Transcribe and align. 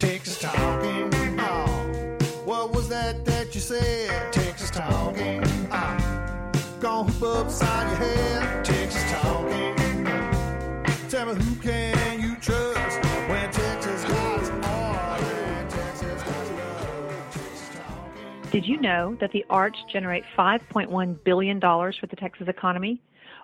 Texas 0.00 0.38
talking. 0.38 1.10
Oh, 1.40 2.16
what 2.46 2.72
was 2.72 2.88
that 2.88 3.22
that 3.26 3.54
you 3.54 3.60
said? 3.60 4.32
Texas 4.32 4.70
talking. 4.70 5.44
Ah, 5.70 6.50
oh, 6.54 6.76
gonna 6.80 7.12
hoop 7.12 7.22
upside 7.22 7.86
your 7.90 7.98
head. 8.08 8.64
Texas 8.64 9.04
talking. 9.12 9.74
Tell 11.10 11.26
me 11.26 11.44
who 11.44 11.54
can 11.56 12.18
you 12.18 12.34
trust 12.36 13.04
when 13.28 13.52
Texas 13.52 14.02
guys 14.04 14.48
are? 14.48 15.18
Texas. 15.68 16.22
Did 18.50 18.64
you 18.64 18.80
know 18.80 19.18
that 19.20 19.32
the 19.32 19.44
arts 19.50 19.78
generate 19.92 20.24
$5.1 20.36 21.24
billion 21.24 21.60
for 21.60 22.06
the 22.08 22.16
Texas 22.16 22.48
economy? 22.48 23.02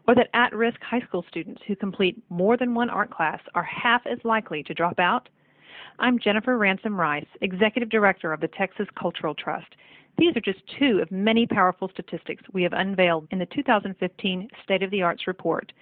Or 0.08 0.14
that 0.14 0.30
at 0.32 0.54
risk 0.54 0.80
high 0.80 1.00
school 1.00 1.22
students 1.28 1.60
who 1.66 1.76
complete 1.76 2.16
more 2.30 2.56
than 2.56 2.74
one 2.74 2.88
art 2.88 3.10
class 3.10 3.40
are 3.54 3.64
half 3.64 4.06
as 4.06 4.18
likely 4.24 4.62
to 4.62 4.72
drop 4.72 4.98
out? 4.98 5.28
I'm 5.98 6.18
Jennifer 6.18 6.58
Ransom 6.58 7.00
Rice, 7.00 7.26
Executive 7.40 7.88
Director 7.88 8.32
of 8.32 8.40
the 8.40 8.48
Texas 8.48 8.86
Cultural 8.98 9.34
Trust. 9.34 9.76
These 10.18 10.36
are 10.36 10.40
just 10.40 10.60
two 10.78 11.00
of 11.00 11.10
many 11.10 11.46
powerful 11.46 11.88
statistics 11.88 12.42
we 12.52 12.62
have 12.62 12.72
unveiled 12.74 13.28
in 13.30 13.38
the 13.38 13.46
2015 13.46 14.48
State 14.62 14.82
of 14.82 14.90
the 14.90 15.02
Arts 15.02 15.26
Report. 15.26 15.72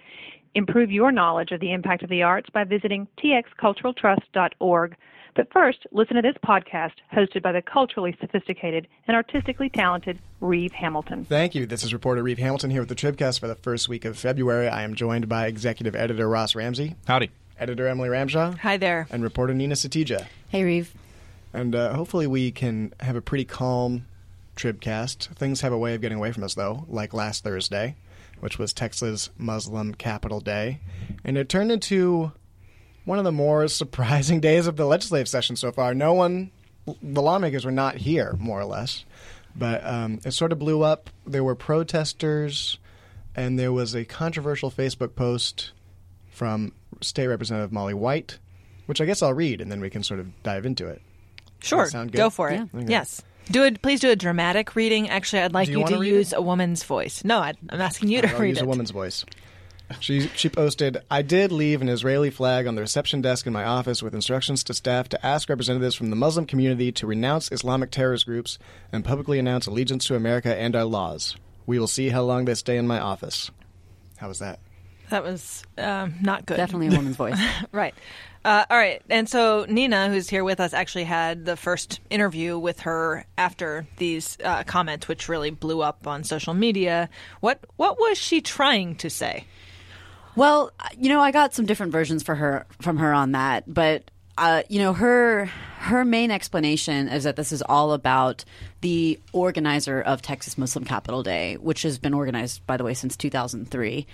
Improve 0.55 0.91
your 0.91 1.11
knowledge 1.11 1.51
of 1.51 1.61
the 1.61 1.73
impact 1.73 2.05
of 2.05 2.11
the 2.11 2.23
arts 2.23 2.49
by 2.51 2.63
visiting 2.63 3.09
txculturaltrust.org. 3.23 4.97
But 5.35 5.53
first, 5.53 5.85
listen 5.91 6.15
to 6.15 6.23
this 6.23 6.37
podcast 6.47 6.93
hosted 7.13 7.43
by 7.43 7.51
the 7.51 7.63
culturally 7.63 8.17
sophisticated 8.21 8.87
and 9.09 9.17
artistically 9.17 9.69
talented 9.69 10.21
Reeve 10.41 10.71
Hamilton. 10.73 11.25
Thank 11.25 11.57
you. 11.57 11.67
This 11.67 11.83
is 11.83 11.93
reporter 11.93 12.23
Reeve 12.23 12.39
Hamilton 12.39 12.71
here 12.71 12.83
with 12.83 12.89
the 12.89 12.95
Tribcast 12.95 13.41
for 13.41 13.49
the 13.49 13.57
first 13.57 13.89
week 13.89 14.05
of 14.05 14.17
February. 14.17 14.69
I 14.69 14.85
am 14.85 14.95
joined 14.95 15.29
by 15.29 15.47
executive 15.47 15.97
editor 15.97 16.29
Ross 16.29 16.55
Ramsey, 16.55 16.95
Howdy. 17.09 17.31
Editor 17.59 17.87
Emily 17.89 18.09
Ramshaw, 18.09 18.59
Hi 18.59 18.77
there. 18.77 19.07
and 19.11 19.23
reporter 19.23 19.55
Neena 19.55 19.75
Satija. 19.75 20.27
Hey, 20.49 20.65
Reeve. 20.65 20.93
And 21.53 21.75
uh, 21.75 21.95
hopefully 21.95 22.27
we 22.27 22.51
can 22.51 22.93
have 23.01 23.15
a 23.17 23.21
pretty 23.23 23.45
calm 23.45 24.07
Tribcast. 24.57 25.29
Things 25.37 25.61
have 25.61 25.73
a 25.73 25.79
way 25.79 25.95
of 25.95 26.01
getting 26.01 26.19
away 26.19 26.33
from 26.33 26.45
us, 26.45 26.55
though, 26.55 26.85
like 26.89 27.15
last 27.15 27.45
Thursday, 27.45 27.97
which 28.41 28.59
was 28.59 28.73
Texas 28.73 29.31
Muslim 29.39 29.95
Capitol 29.95 30.41
Day. 30.41 30.81
And 31.25 31.39
it 31.39 31.49
turned 31.49 31.71
into 31.73 32.33
one 33.05 33.19
of 33.19 33.25
the 33.25 33.33
more 33.33 33.69
surprising 33.69 34.41
days 34.41 34.67
of 34.67 34.77
the 34.77 34.85
legislative 34.87 35.29
session 35.29 35.55
so 35.57 35.71
far. 35.71 35.95
No 35.95 36.13
one, 36.13 36.51
the 37.03 37.23
lawmakers 37.23 37.65
were 37.65 37.71
not 37.73 37.97
here, 37.99 38.35
more 38.39 38.61
or 38.61 38.65
less. 38.65 39.05
But 39.57 39.87
um, 39.87 40.19
it 40.25 40.33
sort 40.33 40.51
of 40.51 40.59
blew 40.59 40.83
up. 40.83 41.09
There 41.25 41.45
were 41.45 41.55
protesters, 41.55 42.79
and 43.37 43.57
there 43.59 43.73
was 43.73 43.95
a 43.95 44.05
controversial 44.05 44.71
Facebook 44.73 45.15
post 45.15 45.71
from 46.29 46.73
State 47.05 47.29
Representative 47.29 47.73
Molly 47.73 47.95
White, 47.95 48.39
which 48.87 49.01
I 49.01 49.05
guess 49.05 49.23
I'll 49.23 49.35
read, 49.35 49.61
and 49.61 49.71
then 49.71 49.81
we 49.81 49.91
can 49.91 50.03
sort 50.03 50.21
of 50.21 50.43
dive 50.43 50.67
into 50.67 50.87
it. 50.87 51.01
Sure. 51.61 51.87
sound 51.87 52.13
good? 52.13 52.19
Go 52.19 52.31
for 52.31 52.51
it. 52.51 52.57
Yeah. 52.57 52.81
Okay. 52.81 52.91
Yes. 52.91 53.23
Do 53.51 53.63
it. 53.65 53.81
Please 53.83 54.01
do 54.01 54.11
a 54.11 54.17
dramatic 54.17 54.75
reading. 54.75 55.09
Actually, 55.11 55.43
I'd 55.43 55.53
like 55.55 55.67
Do 55.67 55.73
you 55.73 55.79
you, 55.79 55.85
wanna 55.85 55.97
to 55.97 56.01
read 56.03 56.09
use 56.15 56.33
a 56.33 56.41
woman's 56.43 56.83
voice. 56.83 57.25
No, 57.25 57.39
I, 57.39 57.55
I'm 57.69 57.81
asking 57.81 58.09
you 58.09 58.23
to 58.23 58.31
I'll 58.33 58.39
read 58.41 58.49
use 58.51 58.59
it. 58.59 58.65
a 58.65 58.67
woman's 58.67 58.91
voice. 58.91 59.25
She 60.01 60.29
she 60.29 60.49
posted, 60.49 60.97
"I 61.11 61.21
did 61.21 61.53
leave 61.53 61.83
an 61.83 61.91
Israeli 61.91 62.31
flag 62.31 62.67
on 62.67 62.75
the 62.75 62.81
reception 62.81 63.21
desk 63.21 63.47
in 63.47 63.53
my 63.53 63.65
office 63.65 64.03
with 64.03 64.15
instructions 64.15 64.65
to 64.65 64.75
staff 64.75 65.11
to 65.11 65.27
ask 65.27 65.49
representatives 65.51 65.95
from 65.95 66.09
the 66.09 66.17
Muslim 66.17 66.47
community 66.47 66.91
to 66.93 67.07
renounce 67.07 67.53
Islamic 67.53 67.91
terrorist 67.91 68.25
groups 68.25 68.59
and 68.91 69.05
publicly 69.05 69.39
announce 69.39 69.67
allegiance 69.67 70.07
to 70.07 70.17
America 70.17 70.57
and 70.57 70.75
our 70.75 70.85
laws. 70.85 71.37
We 71.67 71.79
will 71.79 71.87
see 71.87 72.09
how 72.09 72.23
long 72.23 72.47
they 72.47 72.55
stay 72.55 72.79
in 72.79 72.87
my 72.87 72.99
office." 72.99 73.51
How 74.17 74.29
was 74.29 74.39
that? 74.39 74.59
That 75.11 75.23
was 75.23 75.65
um, 75.79 76.15
not 76.23 76.47
good. 76.47 76.57
Definitely 76.57 76.89
a 76.89 76.91
woman's 76.97 77.17
voice. 77.17 77.41
Right. 77.73 77.95
Uh, 78.45 78.65
all 78.69 78.77
right. 78.77 79.01
And 79.09 79.29
so 79.29 79.65
Neena, 79.69 80.09
who's 80.09 80.29
here 80.29 80.45
with 80.45 80.61
us, 80.61 80.75
actually 80.75 81.05
had 81.05 81.47
the 81.47 81.57
first 81.57 82.01
interview 82.11 82.59
with 82.59 82.81
her 82.81 83.25
after 83.39 83.87
these 83.97 84.37
uh, 84.45 84.65
comments, 84.65 85.09
which 85.09 85.29
really 85.29 85.51
blew 85.51 85.81
up 85.81 86.07
on 86.07 86.25
social 86.25 86.53
media. 86.53 87.09
What 87.41 87.61
What 87.77 87.99
was 87.99 88.19
she 88.19 88.41
trying 88.41 88.97
to 88.97 89.09
say? 89.09 89.47
Well, 90.37 90.73
you 90.99 91.09
know, 91.09 91.21
I 91.21 91.31
got 91.31 91.55
some 91.55 91.65
different 91.65 91.93
versions 91.93 92.23
for 92.23 92.35
her 92.35 92.67
from 92.83 92.99
her 92.99 93.15
on 93.15 93.33
that, 93.33 93.73
but 93.73 94.11
uh, 94.37 94.63
you 94.69 94.81
know, 94.81 94.93
her 94.93 95.47
her 95.79 96.05
main 96.05 96.31
explanation 96.31 97.09
is 97.09 97.25
that 97.25 97.37
this 97.37 97.53
is 97.53 97.63
all 97.63 97.93
about 97.93 98.45
the 98.81 99.21
organizer 99.33 100.01
of 100.01 100.23
Texas 100.23 100.59
Muslim 100.59 100.85
Capitol 100.85 101.23
Day, 101.23 101.57
which 101.57 101.83
has 101.83 101.99
been 101.99 102.15
organized, 102.15 102.67
by 102.67 102.77
the 102.77 102.85
way, 102.85 102.95
since 102.95 103.17
2003. 103.17 104.07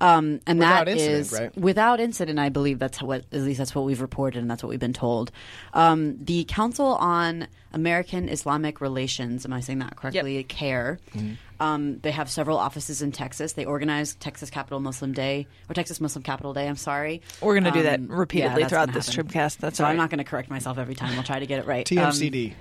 Um, 0.00 0.40
and 0.46 0.58
Without 0.58 0.86
that 0.86 0.88
incident, 0.92 1.20
is- 1.20 1.32
right? 1.32 1.56
without 1.58 2.00
incident. 2.00 2.38
I 2.38 2.48
believe 2.50 2.78
that's 2.78 3.02
what 3.02 3.24
at 3.32 3.40
least 3.40 3.58
that's 3.58 3.74
what 3.74 3.84
we've 3.84 4.00
reported, 4.00 4.38
and 4.40 4.50
that's 4.50 4.62
what 4.62 4.68
we've 4.70 4.78
been 4.78 4.92
told. 4.92 5.32
Um, 5.74 6.16
the 6.24 6.44
Council 6.44 6.86
on 6.94 7.48
American 7.72 8.28
Islamic 8.28 8.80
Relations, 8.80 9.44
am 9.44 9.52
I 9.52 9.60
saying 9.60 9.80
that 9.80 9.96
correctly? 9.96 10.42
CAIR. 10.44 10.98
Mm-hmm. 11.14 11.32
Um, 11.60 11.98
they 11.98 12.12
have 12.12 12.30
several 12.30 12.56
offices 12.58 13.02
in 13.02 13.10
Texas. 13.10 13.54
They 13.54 13.64
organize 13.64 14.14
Texas 14.14 14.48
Capital 14.50 14.78
Muslim 14.78 15.12
Day 15.12 15.48
or 15.68 15.74
Texas 15.74 16.00
Muslim 16.00 16.22
Capitol 16.22 16.54
Day. 16.54 16.68
I'm 16.68 16.76
sorry. 16.76 17.20
We're 17.42 17.54
going 17.54 17.64
to 17.64 17.72
do 17.72 17.82
that 17.82 17.98
Um, 17.98 18.06
repeatedly 18.08 18.62
yeah, 18.62 18.68
throughout 18.68 18.92
this 18.92 19.08
happen. 19.12 19.26
Tribcast. 19.28 19.56
That's 19.58 19.78
so 19.78 19.84
all 19.84 19.90
I'm 19.90 19.96
not 19.96 20.10
going 20.10 20.18
to 20.18 20.24
correct 20.24 20.48
myself 20.50 20.78
every 20.78 20.94
time. 20.94 21.16
I'll 21.18 21.24
try 21.24 21.40
to 21.40 21.46
get 21.46 21.58
it 21.58 21.66
right. 21.66 21.90
Um, 21.90 21.98
TMCD. 21.98 22.54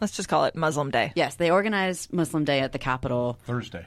Let's 0.00 0.16
just 0.16 0.28
call 0.28 0.44
it 0.44 0.54
Muslim 0.54 0.90
Day. 0.92 1.12
yes, 1.16 1.34
they 1.34 1.50
organize 1.50 2.08
Muslim 2.12 2.44
Day 2.44 2.60
at 2.60 2.70
the 2.72 2.78
Capitol. 2.78 3.38
Thursday. 3.44 3.84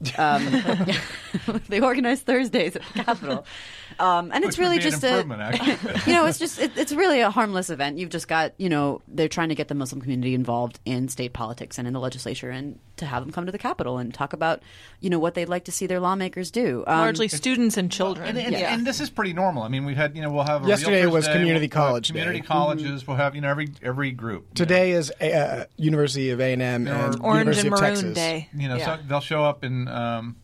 they 1.68 1.80
organize 1.80 2.22
Thursdays 2.22 2.76
at 2.76 2.82
the 2.94 3.04
Capitol, 3.04 3.46
um, 3.98 4.30
and 4.32 4.44
it's 4.44 4.56
Which 4.56 4.58
would 4.58 4.64
really 4.64 4.78
just 4.78 5.04
a 5.04 6.02
you 6.06 6.12
know 6.14 6.24
it's 6.26 6.38
just 6.38 6.58
it, 6.58 6.72
it's 6.76 6.92
really 6.92 7.20
a 7.20 7.30
harmless 7.30 7.68
event. 7.68 7.98
You've 7.98 8.10
just 8.10 8.26
got 8.26 8.54
you 8.56 8.70
know 8.70 9.02
they're 9.08 9.28
trying 9.28 9.50
to 9.50 9.54
get 9.54 9.68
the 9.68 9.74
Muslim 9.74 10.00
community 10.00 10.34
involved 10.34 10.80
in 10.86 11.08
state 11.08 11.34
politics 11.34 11.78
and 11.78 11.86
in 11.86 11.92
the 11.92 12.00
legislature, 12.00 12.50
and 12.50 12.78
to 12.96 13.06
have 13.06 13.22
them 13.22 13.32
come 13.32 13.46
to 13.46 13.52
the 13.52 13.58
Capitol 13.58 13.98
and 13.98 14.14
talk 14.14 14.32
about 14.32 14.62
you 15.00 15.10
know 15.10 15.18
what 15.18 15.34
they'd 15.34 15.48
like 15.48 15.64
to 15.64 15.72
see 15.72 15.86
their 15.86 16.00
lawmakers 16.00 16.50
do. 16.50 16.82
Um, 16.86 16.98
Largely 16.98 17.28
students 17.28 17.76
and 17.76 17.90
children. 17.90 18.28
And, 18.28 18.38
and, 18.38 18.52
yeah. 18.52 18.72
and 18.72 18.86
this 18.86 19.00
is 19.00 19.10
pretty 19.10 19.32
normal. 19.32 19.62
I 19.62 19.68
mean, 19.68 19.84
we've 19.84 19.96
had, 19.96 20.14
you 20.16 20.22
know, 20.22 20.30
we'll 20.30 20.44
have 20.44 20.64
a 20.64 20.68
Yesterday 20.68 21.02
Realtors 21.02 21.12
was 21.12 21.26
Day, 21.26 21.32
Community 21.32 21.68
we'll 21.72 21.82
have 21.82 21.88
College 21.88 22.08
Day. 22.08 22.12
Community 22.12 22.40
colleges. 22.40 23.06
We'll 23.06 23.16
have, 23.16 23.34
you 23.34 23.40
know, 23.40 23.50
every 23.50 23.68
every 23.82 24.12
group. 24.12 24.46
you 24.50 24.54
Today 24.54 24.92
is 24.92 25.10
uh, 25.10 25.66
University 25.76 26.30
of 26.30 26.40
A&M 26.40 26.60
and 26.62 26.88
Orange 27.20 27.56
University 27.56 27.68
and 27.68 27.74
of 27.74 27.80
Texas. 27.80 28.14
Day. 28.14 28.48
you 28.54 28.68
know 28.68 28.76
Yeah. 28.76 28.96
so 28.96 29.02
they'll 29.06 29.20
show 29.20 29.44
up 29.44 29.64
in 29.64 29.88
um, 29.90 30.36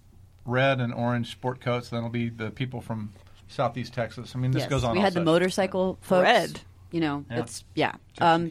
red 0.44 0.80
and 0.80 0.92
orange 0.94 1.30
sport 1.32 1.60
coats. 1.60 1.90
Then 1.90 1.98
it'll 1.98 2.10
be 2.10 2.28
the 2.28 2.50
people 2.50 2.80
from 2.80 3.12
Southeast 3.48 3.94
Texas. 3.94 4.32
I 4.34 4.38
mean, 4.38 4.50
this 4.50 4.60
yes, 4.62 4.70
goes 4.70 4.84
on. 4.84 4.92
We 4.92 4.98
all 4.98 5.04
had 5.04 5.12
the 5.12 5.18
sessions. 5.18 5.24
motorcycle 5.26 5.98
folks. 6.00 6.22
Red. 6.24 6.60
You 6.92 7.00
know, 7.00 7.24
Yeah. 7.30 7.40
it's 7.40 7.64
yeah. 7.74 7.92
Um, 8.20 8.50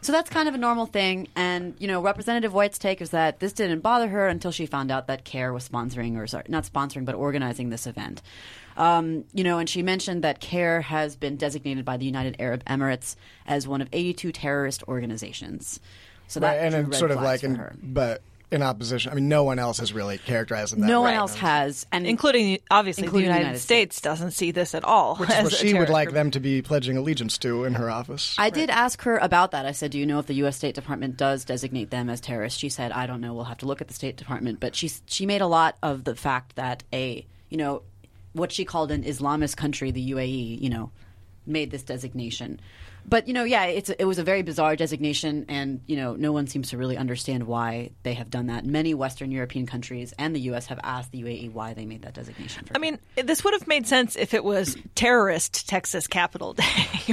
So 0.00 0.10
that's 0.10 0.28
kind 0.30 0.48
of 0.48 0.54
a 0.56 0.58
normal 0.58 0.86
thing. 0.86 1.28
And, 1.36 1.76
you 1.78 1.86
know, 1.86 2.02
Representative 2.02 2.52
White's 2.52 2.76
take 2.76 3.00
is 3.00 3.10
that 3.10 3.38
this 3.38 3.52
didn't 3.52 3.80
bother 3.82 4.08
her 4.08 4.26
until 4.26 4.50
she 4.50 4.66
found 4.66 4.90
out 4.90 5.06
that 5.06 5.24
CAIR 5.24 5.52
was 5.52 5.68
sponsoring, 5.68 6.16
or 6.16 6.26
sorry, 6.26 6.44
not 6.48 6.64
sponsoring, 6.64 7.04
but 7.04 7.14
organizing 7.14 7.70
this 7.70 7.86
event. 7.86 8.20
Um, 8.76 9.24
you 9.32 9.44
know, 9.44 9.58
and 9.58 9.68
she 9.68 9.80
mentioned 9.80 10.24
that 10.24 10.40
CAIR 10.40 10.80
has 10.80 11.14
been 11.14 11.36
designated 11.36 11.84
by 11.84 11.98
the 11.98 12.04
United 12.04 12.34
Arab 12.40 12.64
Emirates 12.64 13.14
as 13.46 13.68
one 13.68 13.80
of 13.80 13.88
82 13.92 14.32
terrorist 14.32 14.82
organizations. 14.88 15.78
So 16.26 16.40
that 16.40 16.48
Right, 16.56 16.72
and 16.72 16.74
drew 16.74 16.90
it's 16.90 16.98
sort 16.98 17.10
of 17.12 17.18
flags 17.18 17.42
like, 17.44 17.50
for 17.52 17.54
in, 17.54 17.54
her. 17.56 17.76
but 17.80 18.22
in 18.52 18.62
opposition. 18.62 19.10
I 19.10 19.14
mean, 19.14 19.28
no 19.28 19.44
one 19.44 19.58
else 19.58 19.78
has 19.78 19.92
really 19.92 20.18
characterized 20.18 20.72
them 20.72 20.80
that 20.80 20.86
No 20.86 21.00
way. 21.00 21.10
one 21.10 21.14
else 21.14 21.34
has, 21.36 21.86
and 21.90 22.06
including 22.06 22.58
obviously 22.70 23.04
Including 23.04 23.28
the 23.28 23.32
the 23.32 23.38
United, 23.38 23.46
United 23.48 23.60
States, 23.60 24.00
doesn't 24.00 24.32
see 24.32 24.50
this 24.50 24.74
at 24.74 24.84
all. 24.84 25.16
Which 25.16 25.30
is 25.30 25.42
what 25.42 25.52
she 25.54 25.74
would 25.74 25.88
like 25.88 26.08
group. 26.08 26.14
them 26.14 26.30
to 26.32 26.40
be 26.40 26.62
pledging 26.62 26.96
allegiance 26.96 27.38
to 27.38 27.64
in 27.64 27.74
her 27.74 27.90
office. 27.90 28.36
I 28.38 28.50
did 28.50 28.70
ask 28.70 29.02
her 29.02 29.16
about 29.18 29.52
that. 29.52 29.66
I 29.66 29.72
said, 29.72 29.90
"Do 29.90 29.98
you 29.98 30.06
know 30.06 30.18
if 30.18 30.26
the 30.26 30.34
U.S. 30.34 30.56
State 30.56 30.74
Department 30.74 31.16
does 31.16 31.44
designate 31.44 31.90
them 31.90 32.10
as 32.10 32.20
terrorists?" 32.20 32.58
She 32.60 32.68
said, 32.68 32.92
"I 32.92 33.06
don't 33.06 33.20
know. 33.20 33.34
We'll 33.34 33.44
have 33.44 33.58
to 33.58 33.66
look 33.66 33.80
at 33.80 33.88
the 33.88 33.94
State 33.94 34.16
Department." 34.16 34.60
But 34.60 34.76
she 34.76 34.90
she 35.06 35.26
made 35.26 35.40
a 35.40 35.46
lot 35.46 35.76
of 35.82 36.04
the 36.04 36.14
fact 36.14 36.56
that 36.56 36.84
a 36.92 37.26
you 37.48 37.56
know 37.56 37.82
what 38.34 38.52
she 38.52 38.64
called 38.64 38.90
an 38.90 39.02
Islamist 39.04 39.56
country, 39.56 39.90
the 39.90 40.12
UAE, 40.12 40.60
you 40.60 40.70
know, 40.70 40.90
made 41.46 41.70
this 41.70 41.82
designation. 41.82 42.60
But 43.06 43.28
you 43.28 43.34
know, 43.34 43.44
yeah, 43.44 43.64
it's 43.64 43.90
it 43.90 44.04
was 44.04 44.18
a 44.18 44.24
very 44.24 44.42
bizarre 44.42 44.76
designation, 44.76 45.44
and 45.48 45.80
you 45.86 45.96
know, 45.96 46.14
no 46.14 46.32
one 46.32 46.46
seems 46.46 46.70
to 46.70 46.78
really 46.78 46.96
understand 46.96 47.44
why 47.44 47.90
they 48.02 48.14
have 48.14 48.30
done 48.30 48.46
that. 48.46 48.64
Many 48.64 48.94
Western 48.94 49.30
European 49.30 49.66
countries 49.66 50.14
and 50.18 50.34
the 50.34 50.40
U.S. 50.40 50.66
have 50.66 50.80
asked 50.82 51.12
the 51.12 51.22
UAE 51.22 51.52
why 51.52 51.74
they 51.74 51.84
made 51.84 52.02
that 52.02 52.14
designation. 52.14 52.64
For 52.64 52.76
I 52.76 52.78
mean, 52.78 52.98
this 53.16 53.44
would 53.44 53.54
have 53.54 53.66
made 53.66 53.86
sense 53.86 54.16
if 54.16 54.34
it 54.34 54.44
was 54.44 54.76
terrorist 54.94 55.68
Texas 55.68 56.06
Capital 56.06 56.52
Day, 56.54 56.64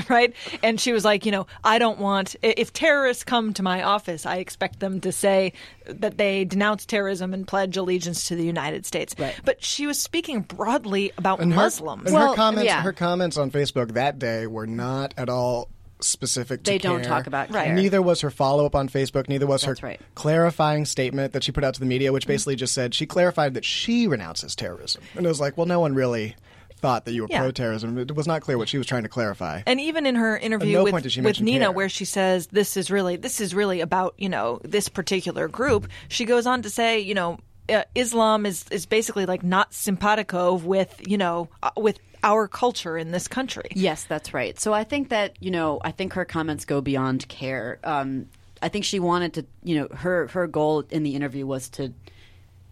right? 0.10 0.34
And 0.64 0.80
she 0.80 0.92
was 0.94 1.04
like, 1.04 1.26
you 1.26 1.32
know, 1.32 1.48
I 1.64 1.80
don't 1.80 2.00
want, 2.00 2.36
if 2.42 2.72
terrorists 2.74 3.24
come 3.24 3.54
to 3.54 3.64
my 3.64 3.84
office, 3.84 4.26
I 4.26 4.38
expect 4.38 4.80
them 4.80 5.02
to 5.02 5.12
say 5.12 5.54
that 5.86 6.18
they 6.18 6.46
denounce 6.46 6.86
terrorism 6.86 7.34
and 7.34 7.48
pledge 7.48 7.78
allegiance 7.78 8.26
to 8.26 8.36
the 8.36 8.46
United 8.46 8.86
States. 8.86 9.16
Right. 9.18 9.36
But 9.44 9.64
she 9.64 9.88
was 9.88 10.00
speaking 10.00 10.42
broadly 10.42 11.12
about 11.18 11.40
And 11.40 11.52
her, 11.52 11.58
Muslims. 11.58 12.06
and 12.06 12.14
Well, 12.14 12.30
her 12.32 12.36
comments, 12.36 12.66
yeah. 12.66 12.82
her 12.82 12.94
comments 12.94 13.38
on 13.38 13.52
Facebook 13.52 13.94
that 13.94 14.20
day 14.20 14.48
were 14.48 14.68
not 14.68 15.14
at 15.18 15.30
all 15.30 15.70
specific 16.02 16.64
to 16.64 16.72
They 16.72 16.78
don't 16.78 17.04
talk 17.04 17.28
about 17.28 17.52
Right. 17.52 17.74
Neither 17.74 18.02
was 18.02 18.22
her 18.22 18.30
follow 18.32 18.66
up 18.66 18.76
on 18.76 18.88
Facebook. 18.90 19.28
Neither 19.28 19.46
was 19.48 19.62
That's 19.64 19.80
her 19.80 19.88
right. 19.88 20.02
clarifying 20.16 20.86
statement 20.86 21.34
that 21.34 21.44
she 21.44 21.52
put 21.52 21.64
out 21.64 21.74
to 21.76 21.80
the 21.80 21.86
media, 21.86 22.12
which 22.14 22.28
basically 22.28 22.56
just 22.56 22.74
said 22.74 22.94
she 22.94 23.06
clarified 23.06 23.54
that 23.56 23.66
she 23.66 24.08
renounces 24.08 24.56
terrorism. 24.56 25.02
And 25.16 25.26
it 25.26 25.30
was 25.30 25.40
like, 25.40 25.58
well, 25.58 25.66
no 25.66 25.80
one 25.80 25.94
really 25.94 26.36
thought 26.78 27.04
that 27.06 27.12
you 27.12 27.24
were 27.24 27.28
Yeah. 27.30 27.42
pro-terrorism. 27.42 27.98
It 27.98 28.16
was 28.16 28.26
not 28.28 28.42
clear 28.42 28.58
what 28.58 28.70
she 28.70 28.78
was 28.78 28.88
trying 28.88 29.04
to 29.04 29.10
clarify. 29.10 29.62
And 29.66 29.82
even 29.82 30.06
in 30.06 30.16
her 30.16 30.38
interview 30.38 30.74
no 30.74 30.84
with, 30.86 30.92
point 30.92 31.04
did 31.04 31.12
she 31.12 31.20
with 31.22 31.42
Neena, 31.42 31.66
CAIR. 31.66 31.72
where 31.74 31.90
she 31.90 32.06
says 32.06 32.48
this 32.48 32.78
is 32.78 32.90
really 32.90 33.18
this 33.18 33.42
is 33.42 33.54
really 33.54 33.82
about 33.82 34.16
you 34.18 34.30
know 34.30 34.62
this 34.64 34.88
particular 34.88 35.50
group, 35.50 35.90
she 36.08 36.24
goes 36.24 36.46
on 36.46 36.62
to 36.62 36.70
say 36.70 37.00
you 37.02 37.14
know 37.14 37.38
uh, 37.68 37.84
Islam 37.96 38.46
is 38.46 38.64
is 38.72 38.86
basically 38.86 39.26
like 39.26 39.44
not 39.44 39.74
simpatico 39.74 40.54
with 40.54 41.02
you 41.06 41.18
know 41.18 41.50
uh, 41.62 41.72
with 41.76 42.00
our 42.24 42.48
culture 42.48 42.98
in 42.98 43.12
this 43.12 43.28
country. 43.28 43.70
Yes, 43.74 44.04
that's 44.04 44.34
right. 44.34 44.60
So 44.60 44.74
I 44.74 44.84
think 44.84 45.10
that 45.10 45.36
you 45.40 45.52
know, 45.52 45.80
I 45.84 45.92
think 45.92 46.14
her 46.14 46.26
comments 46.26 46.66
go 46.66 46.82
beyond 46.82 47.28
CAIR. 47.28 47.80
Um, 47.84 48.28
I 48.62 48.70
think 48.70 48.86
she 48.86 49.00
wanted 49.00 49.34
to, 49.36 49.46
you 49.64 49.80
know, 49.80 49.88
her 49.96 50.28
her 50.28 50.48
goal 50.48 50.84
in 50.90 51.04
the 51.04 51.16
interview 51.16 51.46
was 51.46 51.70
to 51.70 51.94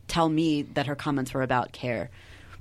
tell 0.07 0.29
me 0.29 0.63
that 0.63 0.87
her 0.87 0.95
comments 0.95 1.33
were 1.33 1.41
about 1.41 1.71
CAIR. 1.71 2.09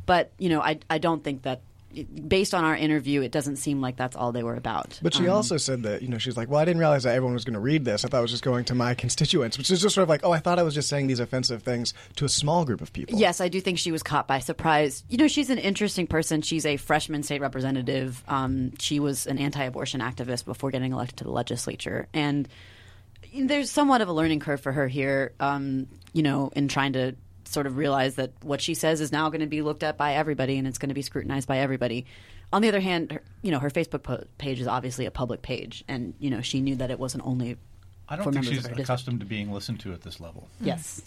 But 0.05 0.31
you 0.39 0.49
know, 0.49 0.61
I 0.61 0.79
I 0.89 0.99
don't 0.99 1.23
think 1.23 1.43
that 1.43 1.61
based 2.05 2.55
on 2.55 2.65
our 2.65 2.77
interview, 2.77 3.23
it 3.23 3.33
doesn't 3.33 3.57
seem 3.57 3.81
like 3.81 3.97
that's 3.97 4.17
all 4.17 4.33
they 4.33 4.43
were 4.43 4.55
about. 4.55 4.99
But 5.03 5.15
she 5.15 5.27
Um, 5.29 5.37
also 5.37 5.57
said 5.57 5.83
that, 5.85 6.03
you 6.03 6.09
know, 6.09 6.19
she's 6.19 6.37
like, 6.37 6.49
well, 6.49 6.61
I 6.61 6.65
didn't 6.65 6.81
realize 6.81 7.05
that 7.05 7.15
everyone 7.15 7.35
was 7.35 7.45
going 7.45 7.55
to 7.55 7.61
read 7.61 7.85
this. 7.85 8.05
I 8.05 8.09
thought 8.09 8.19
it 8.19 8.23
was 8.23 8.31
just 8.31 8.45
going 8.45 8.65
to 8.67 8.75
my 8.75 8.95
constituents, 8.95 9.59
which 9.59 9.71
is 9.71 9.81
just 9.81 9.95
sort 9.95 10.03
of 10.03 10.09
like, 10.09 10.21
oh, 10.25 10.33
I 10.33 10.39
thought 10.39 10.59
I 10.59 10.63
was 10.63 10.75
just 10.75 10.89
saying 10.89 11.07
these 11.07 11.21
offensive 11.21 11.63
things 11.63 11.95
to 12.17 12.25
a 12.25 12.29
small 12.29 12.65
group 12.65 12.81
of 12.81 12.93
people. 12.93 13.19
Yes, 13.19 13.41
I 13.41 13.49
do 13.49 13.61
think 13.61 13.79
she 13.79 13.93
was 13.93 14.03
caught 14.03 14.29
by 14.29 14.39
surprise. 14.39 15.05
You 15.09 15.19
know, 15.19 15.29
she's 15.29 15.51
an 15.51 15.59
interesting 15.59 16.07
person. 16.07 16.43
She's 16.43 16.67
a 16.67 16.77
freshman 16.77 17.23
state 17.23 17.41
representative. 17.41 18.23
Um, 18.29 18.73
she 18.79 19.01
was 19.01 19.27
an 19.27 19.39
anti-abortion 19.39 20.01
activist 20.01 20.45
before 20.45 20.71
getting 20.71 20.93
elected 20.93 21.19
to 21.19 21.25
the 21.25 21.31
legislature, 21.31 22.09
and 22.13 22.49
there's 23.35 23.71
somewhat 23.71 24.01
of 24.01 24.09
a 24.09 24.13
learning 24.13 24.41
curve 24.41 24.61
for 24.61 24.73
her 24.73 24.89
here. 24.89 25.33
Um, 25.41 25.89
you 26.13 26.23
know, 26.23 26.51
in 26.57 26.69
trying 26.69 26.95
to 26.95 27.15
sort 27.47 27.67
of 27.67 27.77
realize 27.77 28.17
that 28.17 28.33
what 28.43 28.61
she 28.61 28.75
says 28.75 29.01
is 29.01 29.13
now 29.13 29.29
going 29.29 29.41
to 29.41 29.47
be 29.47 29.63
looked 29.63 29.83
at 29.83 29.97
by 29.97 30.15
everybody, 30.15 30.59
and 30.59 30.67
it's 30.67 30.79
going 30.79 30.89
to 30.89 30.95
be 30.95 31.03
scrutinized 31.03 31.49
by 31.49 31.59
everybody. 31.59 32.07
On 32.53 32.63
the 32.63 32.69
other 32.69 32.81
hand, 32.81 33.13
her, 33.13 33.23
you 33.43 33.51
know, 33.51 33.59
her 33.59 33.71
Facebook 33.71 34.03
po- 34.03 34.25
page 34.39 34.61
is 34.61 34.67
obviously 34.67 35.07
a 35.07 35.11
public 35.11 35.43
page, 35.43 35.85
and 35.89 36.15
you 36.19 36.31
know, 36.31 36.41
she 36.41 36.61
knew 36.61 36.77
that 36.77 36.91
it 36.91 36.99
wasn't 36.99 37.25
only. 37.27 37.57
I 38.09 38.17
don't 38.17 38.33
think 38.33 38.45
she's 38.45 38.57
her 38.57 38.69
district. 38.69 38.81
accustomed 38.81 39.21
to 39.21 39.27
being 39.27 39.51
listened 39.53 39.81
to 39.81 39.93
at 39.93 40.03
this 40.03 40.21
level. 40.21 40.49
Yes. 40.61 41.03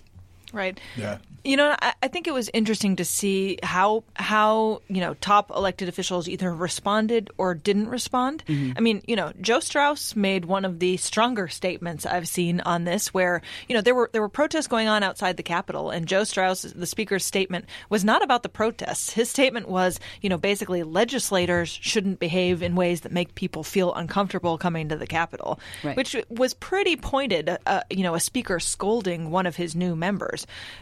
Right. 0.54 0.80
Yeah. 0.98 1.18
You 1.46 1.56
know, 1.56 1.74
I, 1.82 1.94
I 2.04 2.08
think 2.10 2.28
it 2.28 2.34
was 2.34 2.50
interesting 2.54 2.98
to 2.98 3.06
see 3.06 3.60
how 3.64 4.04
how 4.16 4.82
you 4.90 5.00
know 5.00 5.14
top 5.16 5.52
elected 5.52 5.88
officials 5.88 6.28
either 6.28 6.54
responded 6.54 7.30
or 7.38 7.56
didn't 7.56 7.88
respond. 7.88 8.44
I 8.50 8.80
mean, 8.82 9.02
you 9.08 9.16
know, 9.16 9.32
Joe 9.40 9.62
Straus 9.62 10.18
made 10.18 10.44
one 10.44 10.66
of 10.66 10.80
the 10.80 10.98
stronger 10.98 11.48
statements 11.48 12.06
I've 12.06 12.28
seen 12.28 12.60
on 12.62 12.84
this, 12.84 13.14
where 13.14 13.42
you 13.70 13.76
know 13.76 13.80
there 13.82 13.96
were 13.96 14.10
there 14.12 14.22
were 14.22 14.28
protests 14.30 14.68
going 14.68 14.90
on 14.90 15.02
outside 15.02 15.38
the 15.38 15.44
Capitol, 15.44 15.92
and 15.92 16.08
Joe 16.08 16.26
Straus, 16.26 16.64
the 16.64 16.86
speaker's 16.86 17.24
statement, 17.24 17.66
was 17.90 18.04
not 18.04 18.22
about 18.22 18.44
the 18.44 18.50
protests. 18.50 19.14
His 19.14 19.30
statement 19.30 19.70
was, 19.70 20.00
you 20.22 20.28
know, 20.30 20.38
basically 20.38 20.84
legislators 20.84 21.70
shouldn't 21.70 22.20
behave 22.20 22.62
in 22.62 22.76
ways 22.76 23.02
that 23.02 23.14
make 23.14 23.34
people 23.36 23.64
feel 23.64 23.94
uncomfortable 23.94 24.58
coming 24.58 24.90
to 24.90 24.98
the 24.98 25.08
Capitol, 25.08 25.58
Right. 25.86 25.96
which 25.96 26.18
was 26.30 26.54
pretty 26.54 26.98
pointed. 26.98 27.58
Uh, 27.66 27.82
you 27.90 28.04
know, 28.04 28.14
a 28.14 28.20
speaker 28.20 28.60
scolding 28.60 29.32
one 29.32 29.46
of 29.46 29.56
his 29.56 29.74
new 29.76 29.96
members. 29.96 30.39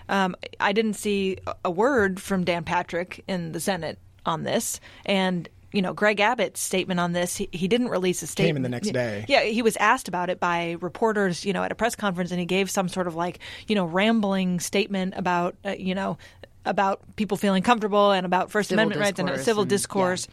Um, 0.10 0.36
I 0.60 0.72
didn't 0.74 0.94
see 0.96 1.38
a- 1.48 1.56
a 1.66 1.72
word 1.72 2.20
from 2.22 2.44
Dan 2.44 2.64
Patrick 2.64 3.24
in 3.28 3.52
the 3.52 3.60
Senate 3.60 4.00
on 4.26 4.44
this, 4.44 4.80
and. 5.06 5.48
You 5.74 5.82
know, 5.82 5.92
Greg 5.94 6.22
Abbott's 6.22 6.62
statement 6.62 7.02
on 7.02 7.12
this, 7.12 7.36
he, 7.36 7.50
he 7.52 7.68
didn't 7.68 7.90
release 7.90 8.24
a 8.24 8.28
statement. 8.28 8.56
in 8.56 8.62
the 8.64 8.70
next 8.70 8.94
day. 8.94 9.26
Yeah, 9.28 9.44
he 9.44 9.62
was 9.62 9.76
asked 9.76 10.08
about 10.08 10.30
it 10.30 10.40
by 10.40 10.78
reporters, 10.80 11.44
you 11.44 11.52
know, 11.52 11.62
at 11.62 11.74
a 11.74 11.76
press 11.76 11.94
conference, 11.94 12.32
and 12.32 12.40
he 12.40 12.46
gave 12.46 12.72
some 12.72 12.88
sort 12.88 13.06
of 13.06 13.16
like, 13.16 13.40
you 13.68 13.76
know, 13.76 13.84
rambling 13.86 14.62
statement 14.62 15.14
about, 15.18 15.58
uh, 15.66 15.76
you 15.78 15.94
know, 15.94 16.18
about 16.64 17.02
people 17.18 17.36
feeling 17.36 17.64
comfortable 17.64 18.12
and 18.12 18.26
about 18.26 18.50
First 18.50 18.70
Civil 18.70 18.84
Amendment 18.86 19.02
rights 19.02 19.20
and 19.20 19.44
civil 19.46 19.64
and- 19.64 19.70
discourse, 19.70 20.30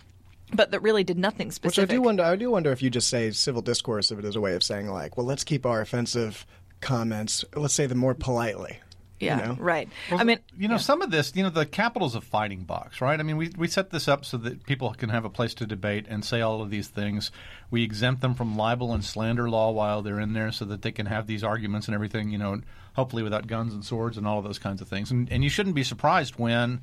but 0.52 0.70
that 0.70 0.80
really 0.82 1.02
did 1.02 1.18
nothing 1.18 1.48
Which 1.48 1.56
specific. 1.56 1.90
I 1.90 1.94
do 1.94 2.00
wonder. 2.02 2.22
I 2.22 2.36
do 2.36 2.48
wonder 2.52 2.70
if 2.70 2.80
you 2.80 2.88
just 2.88 3.08
say 3.08 3.32
civil 3.32 3.60
discourse 3.60 4.12
if 4.12 4.20
it 4.20 4.24
is 4.24 4.36
a 4.36 4.40
way 4.40 4.54
of 4.54 4.62
saying 4.62 4.88
like, 4.88 5.16
well, 5.16 5.26
let's 5.26 5.42
keep 5.42 5.66
our 5.66 5.80
offensive 5.80 6.46
comments, 6.80 7.44
let's 7.56 7.74
say 7.74 7.86
them 7.86 7.98
more 7.98 8.14
politely. 8.14 8.78
Yeah, 9.20 9.40
you 9.40 9.46
know? 9.46 9.56
right. 9.62 9.88
Well, 10.10 10.20
I 10.20 10.24
mean, 10.24 10.38
you 10.58 10.68
know, 10.68 10.76
some 10.76 11.02
of 11.02 11.10
this, 11.10 11.32
you 11.34 11.42
know, 11.42 11.50
the 11.50 11.66
Capitol's 11.66 12.14
a 12.14 12.20
fighting 12.20 12.64
box, 12.64 13.00
right? 13.00 13.18
I 13.18 13.22
mean, 13.22 13.36
we, 13.36 13.50
we 13.56 13.68
set 13.68 13.90
this 13.90 14.08
up 14.08 14.24
so 14.24 14.36
that 14.38 14.64
people 14.66 14.92
can 14.94 15.08
have 15.10 15.24
a 15.24 15.30
place 15.30 15.54
to 15.54 15.66
debate 15.66 16.06
and 16.08 16.24
say 16.24 16.40
all 16.40 16.60
of 16.60 16.70
these 16.70 16.88
things. 16.88 17.30
We 17.70 17.82
exempt 17.84 18.20
them 18.22 18.34
from 18.34 18.56
libel 18.56 18.92
and 18.92 19.04
slander 19.04 19.48
law 19.48 19.70
while 19.70 20.02
they're 20.02 20.20
in 20.20 20.32
there 20.32 20.52
so 20.52 20.64
that 20.66 20.82
they 20.82 20.92
can 20.92 21.06
have 21.06 21.26
these 21.26 21.44
arguments 21.44 21.86
and 21.86 21.94
everything, 21.94 22.30
you 22.30 22.38
know, 22.38 22.60
hopefully 22.94 23.22
without 23.22 23.46
guns 23.46 23.72
and 23.72 23.84
swords 23.84 24.18
and 24.18 24.26
all 24.26 24.38
of 24.38 24.44
those 24.44 24.58
kinds 24.58 24.80
of 24.80 24.88
things. 24.88 25.10
And, 25.10 25.30
and 25.30 25.44
you 25.44 25.50
shouldn't 25.50 25.74
be 25.74 25.84
surprised 25.84 26.36
when 26.36 26.80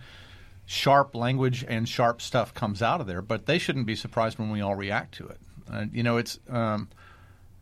sharp 0.65 1.15
language 1.15 1.65
and 1.67 1.87
sharp 1.87 2.21
stuff 2.21 2.53
comes 2.53 2.81
out 2.81 3.01
of 3.01 3.07
there, 3.07 3.21
but 3.21 3.45
they 3.45 3.57
shouldn't 3.57 3.85
be 3.85 3.95
surprised 3.95 4.39
when 4.39 4.49
we 4.51 4.61
all 4.61 4.75
react 4.75 5.15
to 5.15 5.27
it. 5.27 5.37
Uh, 5.71 5.85
you 5.91 6.03
know, 6.03 6.17
it's. 6.17 6.39
Um, 6.49 6.89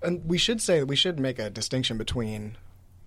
And 0.02 0.24
we 0.26 0.38
should 0.38 0.62
say 0.62 0.84
we 0.84 0.96
should 0.96 1.20
make 1.20 1.40
a 1.40 1.50
distinction 1.50 1.98
between 1.98 2.56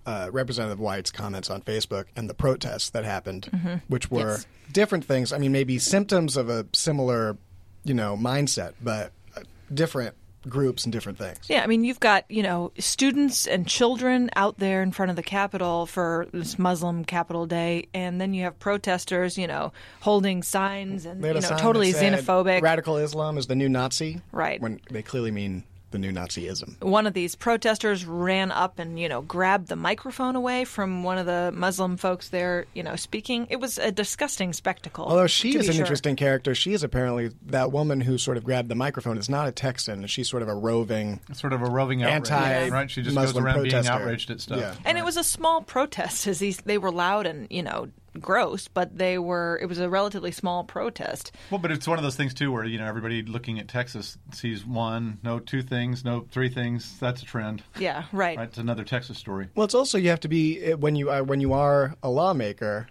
uh, 0.05 0.29
Representative 0.31 0.79
White's 0.79 1.11
comments 1.11 1.49
on 1.49 1.61
Facebook 1.61 2.05
and 2.15 2.29
the 2.29 2.33
protests 2.33 2.89
that 2.91 3.05
happened, 3.05 3.81
which 3.87 4.11
were 4.11 4.31
Yes. 4.31 4.45
different 4.71 5.05
things. 5.05 5.31
I 5.31 5.37
mean, 5.37 5.51
maybe 5.51 5.79
symptoms 5.79 6.35
of 6.37 6.49
a 6.49 6.65
similar, 6.73 7.37
you 7.85 7.93
know, 7.93 8.17
mindset, 8.17 8.73
but 8.81 9.11
uh, 9.37 9.41
different 9.73 10.15
groups 10.49 10.83
and 10.83 10.91
different 10.91 11.17
things. 11.17 11.39
Yeah, 11.47 11.63
I 11.63 11.67
mean, 11.67 11.85
you've 11.85 12.01
got, 12.01 12.25
you 12.29 12.43
know, 12.43 12.73
students 12.77 13.47
and 13.47 13.65
children 13.65 14.29
out 14.35 14.59
there 14.59 14.81
in 14.83 14.91
front 14.91 15.09
of 15.09 15.15
the 15.15 15.23
Capitol 15.23 15.85
for 15.85 16.27
this 16.33 16.59
Muslim 16.59 17.05
Capital 17.05 17.45
Day, 17.45 17.87
and 17.93 18.19
then 18.19 18.33
you 18.33 18.43
have 18.43 18.59
protesters, 18.59 19.37
you 19.37 19.47
know, 19.47 19.71
holding 20.01 20.43
signs 20.43 21.05
and, 21.05 21.23
you 21.23 21.33
know, 21.33 21.39
totally 21.39 21.93
xenophobic. 21.93 22.61
Radical 22.61 22.97
Islam 22.97 23.37
is 23.37 23.47
the 23.47 23.55
new 23.55 23.69
Nazi, 23.69 24.19
Right. 24.33 24.59
When 24.59 24.81
they 24.91 25.01
clearly 25.01 25.31
mean 25.31 25.63
the 25.93 25.99
new 25.99 26.11
Nazism. 26.11 26.81
One 26.83 27.07
of 27.07 27.13
these 27.13 27.35
protesters 27.35 28.05
ran 28.05 28.51
up 28.51 28.79
and, 28.79 28.99
you 28.99 29.07
know, 29.07 29.21
grabbed 29.21 29.69
the 29.69 29.77
microphone 29.77 30.35
away 30.35 30.65
from 30.65 31.03
one 31.03 31.17
of 31.17 31.25
the 31.25 31.53
Muslim 31.55 31.95
folks 31.95 32.29
there, 32.29 32.65
you 32.73 32.83
know, 32.83 32.97
speaking. 32.97 33.47
It 33.49 33.61
was 33.61 33.77
a 33.77 33.91
disgusting 33.91 34.51
spectacle. 34.51 35.05
Although 35.05 35.27
she 35.27 35.55
is 35.55 35.67
an 35.67 35.75
sure. 35.75 35.83
interesting 35.83 36.17
character, 36.17 36.53
she 36.53 36.73
is 36.73 36.83
apparently 36.83 37.31
that 37.45 37.71
woman 37.71 38.01
who 38.01 38.17
sort 38.17 38.35
of 38.35 38.43
grabbed 38.43 38.67
the 38.67 38.75
microphone. 38.75 39.17
Is 39.17 39.29
not 39.29 39.47
a 39.47 39.51
Texan. 39.51 40.05
She's 40.07 40.29
sort 40.29 40.41
of 40.41 40.49
a 40.49 40.55
roving. 40.55 41.19
sort 41.33 41.53
of 41.53 41.61
a 41.61 41.65
roving 41.65 42.03
outrage, 42.03 42.31
Anti- 42.31 42.69
right? 42.69 42.91
She 42.91 43.03
just 43.03 43.15
goes 43.15 43.27
Muslim 43.27 43.45
around 43.45 43.63
being 43.63 43.75
outraged 43.75 44.31
at 44.31 44.41
stuff. 44.41 44.59
Yeah. 44.59 44.73
And 44.83 44.97
it 44.97 45.05
was 45.05 45.15
a 45.15 45.23
small 45.23 45.61
protest. 45.61 46.27
As 46.27 46.39
these, 46.39 46.57
they 46.57 46.77
were 46.77 46.91
loud 46.91 47.27
and 47.27 47.47
you 47.49 47.61
know 47.61 47.89
gross, 48.19 48.67
but 48.67 48.97
they 48.97 49.17
were. 49.17 49.59
It 49.61 49.65
was 49.65 49.79
a 49.79 49.89
relatively 49.89 50.31
small 50.31 50.63
protest. 50.63 51.31
Well, 51.51 51.59
but 51.59 51.71
it's 51.71 51.87
one 51.87 51.97
of 51.97 52.03
those 52.03 52.15
things 52.15 52.33
too, 52.33 52.51
where 52.51 52.63
you 52.63 52.77
know 52.77 52.85
everybody 52.85 53.23
looking 53.23 53.59
at 53.59 53.67
Texas 53.67 54.17
sees 54.31 54.65
one, 54.65 55.19
no 55.23 55.39
two 55.39 55.61
things, 55.61 56.03
no 56.03 56.25
three 56.31 56.49
things. 56.49 56.97
That's 56.99 57.21
a 57.21 57.25
trend. 57.25 57.63
Yeah, 57.77 58.05
right. 58.11 58.37
Right? 58.37 58.47
It's 58.47 58.57
another 58.57 58.83
Texas 58.83 59.17
story. 59.17 59.47
Well, 59.55 59.65
it's 59.65 59.75
also 59.75 59.97
you 59.97 60.09
have 60.09 60.21
to 60.21 60.27
be 60.27 60.73
when 60.73 60.95
you 60.95 61.09
are 61.09 61.23
when 61.23 61.41
you 61.41 61.53
are 61.53 61.95
a 62.03 62.09
lawmaker. 62.09 62.87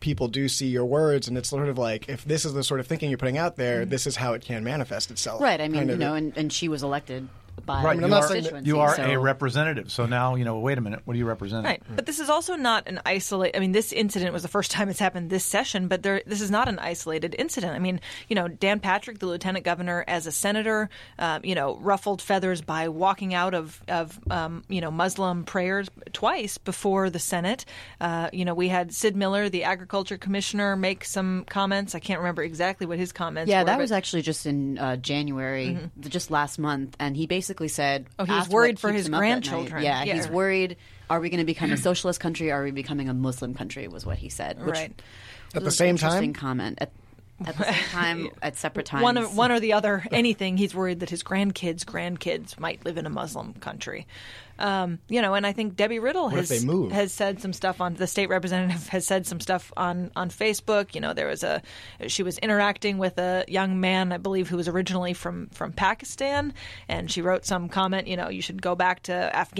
People 0.00 0.28
do 0.28 0.48
see 0.48 0.66
your 0.66 0.86
words, 0.86 1.28
and 1.28 1.36
it's 1.36 1.50
sort 1.50 1.68
of 1.68 1.76
like 1.76 2.08
if 2.08 2.24
this 2.24 2.46
is 2.46 2.54
the 2.54 2.64
sort 2.64 2.80
of 2.80 2.86
thinking 2.86 3.10
you're 3.10 3.18
putting 3.18 3.36
out 3.36 3.56
there, 3.56 3.82
mm-hmm. 3.82 3.90
this 3.90 4.06
is 4.06 4.16
how 4.16 4.32
it 4.32 4.40
can 4.40 4.64
manifest 4.64 5.10
itself. 5.10 5.42
Right. 5.42 5.60
I 5.60 5.68
mean, 5.68 5.80
Kind 5.80 5.90
you 5.90 5.96
know, 5.96 6.14
and, 6.14 6.34
and 6.38 6.50
she 6.50 6.70
was 6.70 6.82
elected 6.82 7.28
by 7.66 7.82
Right, 7.82 8.02
I'm 8.02 8.08
not 8.08 8.08
you 8.08 8.14
are, 8.14 8.20
constituency. 8.28 8.66
you 8.68 8.80
are 8.80 8.96
so- 8.96 9.04
a 9.04 9.18
representative. 9.18 9.90
So 9.90 10.06
now 10.06 10.34
you 10.36 10.44
know. 10.44 10.58
Wait 10.60 10.78
a 10.78 10.80
minute. 10.80 11.00
What 11.04 11.14
do 11.14 11.18
you 11.18 11.26
represent? 11.26 11.64
Right, 11.64 11.82
but 11.94 12.06
this 12.06 12.18
is 12.20 12.28
also 12.30 12.54
not 12.56 12.86
an 12.88 13.00
isolated. 13.04 13.56
I 13.56 13.60
mean, 13.60 13.72
this 13.72 13.92
incident 13.92 14.32
was 14.32 14.42
the 14.42 14.48
first 14.48 14.70
time 14.76 14.88
it's 14.88 14.98
happened 14.98 15.30
this 15.30 15.44
session, 15.44 15.88
but 15.88 16.02
there, 16.02 16.22
this 16.26 16.40
is 16.40 16.50
not 16.50 16.68
an 16.68 16.78
isolated 16.78 17.34
incident. 17.38 17.74
I 17.74 17.78
mean, 17.78 18.00
you 18.28 18.36
know, 18.36 18.48
Dan 18.48 18.80
Patrick, 18.80 19.18
the 19.18 19.26
lieutenant 19.26 19.64
governor, 19.64 20.04
as 20.06 20.26
a 20.26 20.32
senator, 20.32 20.88
uh, 21.18 21.40
you 21.42 21.54
know, 21.54 21.76
ruffled 21.80 22.22
feathers 22.22 22.62
by 22.62 22.88
walking 22.88 23.34
out 23.34 23.54
of 23.54 23.80
of 23.88 24.18
um, 24.30 24.62
you 24.68 24.80
know 24.80 24.90
Muslim 24.90 25.44
prayers 25.44 25.88
twice 26.12 26.56
before 26.58 27.10
the 27.10 27.18
Senate. 27.18 27.64
Uh, 28.00 28.30
you 28.32 28.44
know, 28.44 28.54
we 28.54 28.68
had 28.68 28.92
Sid 28.94 29.16
Miller, 29.16 29.48
the 29.48 29.64
agriculture 29.64 30.16
commissioner, 30.18 30.76
make 30.76 31.04
some 31.04 31.44
comments. 31.48 31.94
I 31.94 31.98
can't 31.98 32.20
remember 32.20 32.42
exactly 32.42 32.86
what 32.86 32.98
his 32.98 33.12
comments. 33.12 33.50
Yeah, 33.50 33.60
were, 33.60 33.64
that 33.66 33.76
but- 33.76 33.82
was 33.82 33.92
actually 33.92 34.22
just 34.22 34.46
in 34.46 34.78
uh, 34.78 34.96
January, 34.96 35.78
just 36.00 36.30
last 36.30 36.58
month, 36.58 36.96
and 37.00 37.16
he 37.16 37.26
basically 37.26 37.39
said, 37.68 38.06
Oh, 38.18 38.24
he 38.24 38.32
was 38.32 38.40
asked 38.42 38.50
worried 38.50 38.78
for 38.80 38.90
his 38.92 39.06
him 39.08 39.14
up 39.14 39.18
at 39.18 39.20
night. 39.22 39.28
grandchildren. 39.30 39.82
Yeah, 39.82 40.04
Yeah. 40.04 40.14
he's 40.14 40.28
worried. 40.28 40.76
Are 41.08 41.20
we 41.20 41.30
going 41.30 41.38
to 41.40 41.44
become 41.46 41.72
a 41.72 41.76
socialist 41.88 42.20
country? 42.20 42.50
Are 42.50 42.62
we 42.62 42.70
becoming 42.70 43.08
a 43.08 43.14
Muslim 43.14 43.54
country? 43.54 43.88
Was 43.88 44.04
what 44.06 44.18
he 44.18 44.28
said. 44.28 44.58
Which 44.64 44.74
Right. 44.76 45.02
At 45.54 45.60
the 45.60 45.64
was 45.64 45.74
an 45.74 45.78
same 45.78 45.88
interesting 45.96 46.32
time? 46.32 46.40
comment 46.40 46.78
at, 46.80 46.90
at 47.46 47.56
the 47.56 47.64
same 47.64 47.74
time 47.90 48.28
at 48.42 48.56
separate 48.56 48.86
times. 48.86 49.02
One, 49.02 49.18
or- 49.18 49.24
one 49.28 49.52
or 49.52 49.60
the 49.60 49.72
other, 49.72 50.04
anything. 50.12 50.56
He's 50.56 50.74
worried 50.74 51.00
that 51.00 51.10
his 51.10 51.22
grandkids' 51.22 51.84
grandkids 51.84 52.58
might 52.58 52.84
live 52.84 52.98
in 52.98 53.06
a 53.06 53.10
Muslim 53.10 53.54
country. 53.54 54.06
Um, 54.58 54.98
you 55.08 55.22
know, 55.22 55.32
and 55.32 55.46
I 55.46 55.52
think 55.54 55.74
Debbie 55.74 55.98
Riddle 56.00 56.24
What 56.24 56.34
has 56.34 56.50
has 56.92 57.12
said 57.12 57.40
some 57.40 57.54
stuff 57.54 57.80
on 57.80 57.94
the 57.94 58.06
state 58.06 58.28
representative 58.28 58.88
has 58.88 59.06
said 59.06 59.26
some 59.26 59.40
stuff 59.40 59.72
on 59.74 60.10
on 60.14 60.28
Facebook. 60.28 60.94
You 60.94 61.00
know, 61.00 61.14
there 61.14 61.28
was 61.28 61.42
a 61.42 61.62
she 62.08 62.22
was 62.22 62.36
interacting 62.36 62.98
with 62.98 63.16
a 63.16 63.46
young 63.48 63.80
man, 63.80 64.12
I 64.12 64.18
believe, 64.18 64.50
who 64.50 64.58
was 64.58 64.68
originally 64.68 65.14
from 65.14 65.46
from 65.54 65.72
Pakistan, 65.72 66.52
and 66.88 67.10
she 67.10 67.22
wrote 67.22 67.46
some 67.46 67.70
comment. 67.70 68.06
You 68.06 68.18
know, 68.18 68.28
you 68.28 68.42
should 68.42 68.60
go 68.60 68.74
back 68.74 69.02
to 69.04 69.14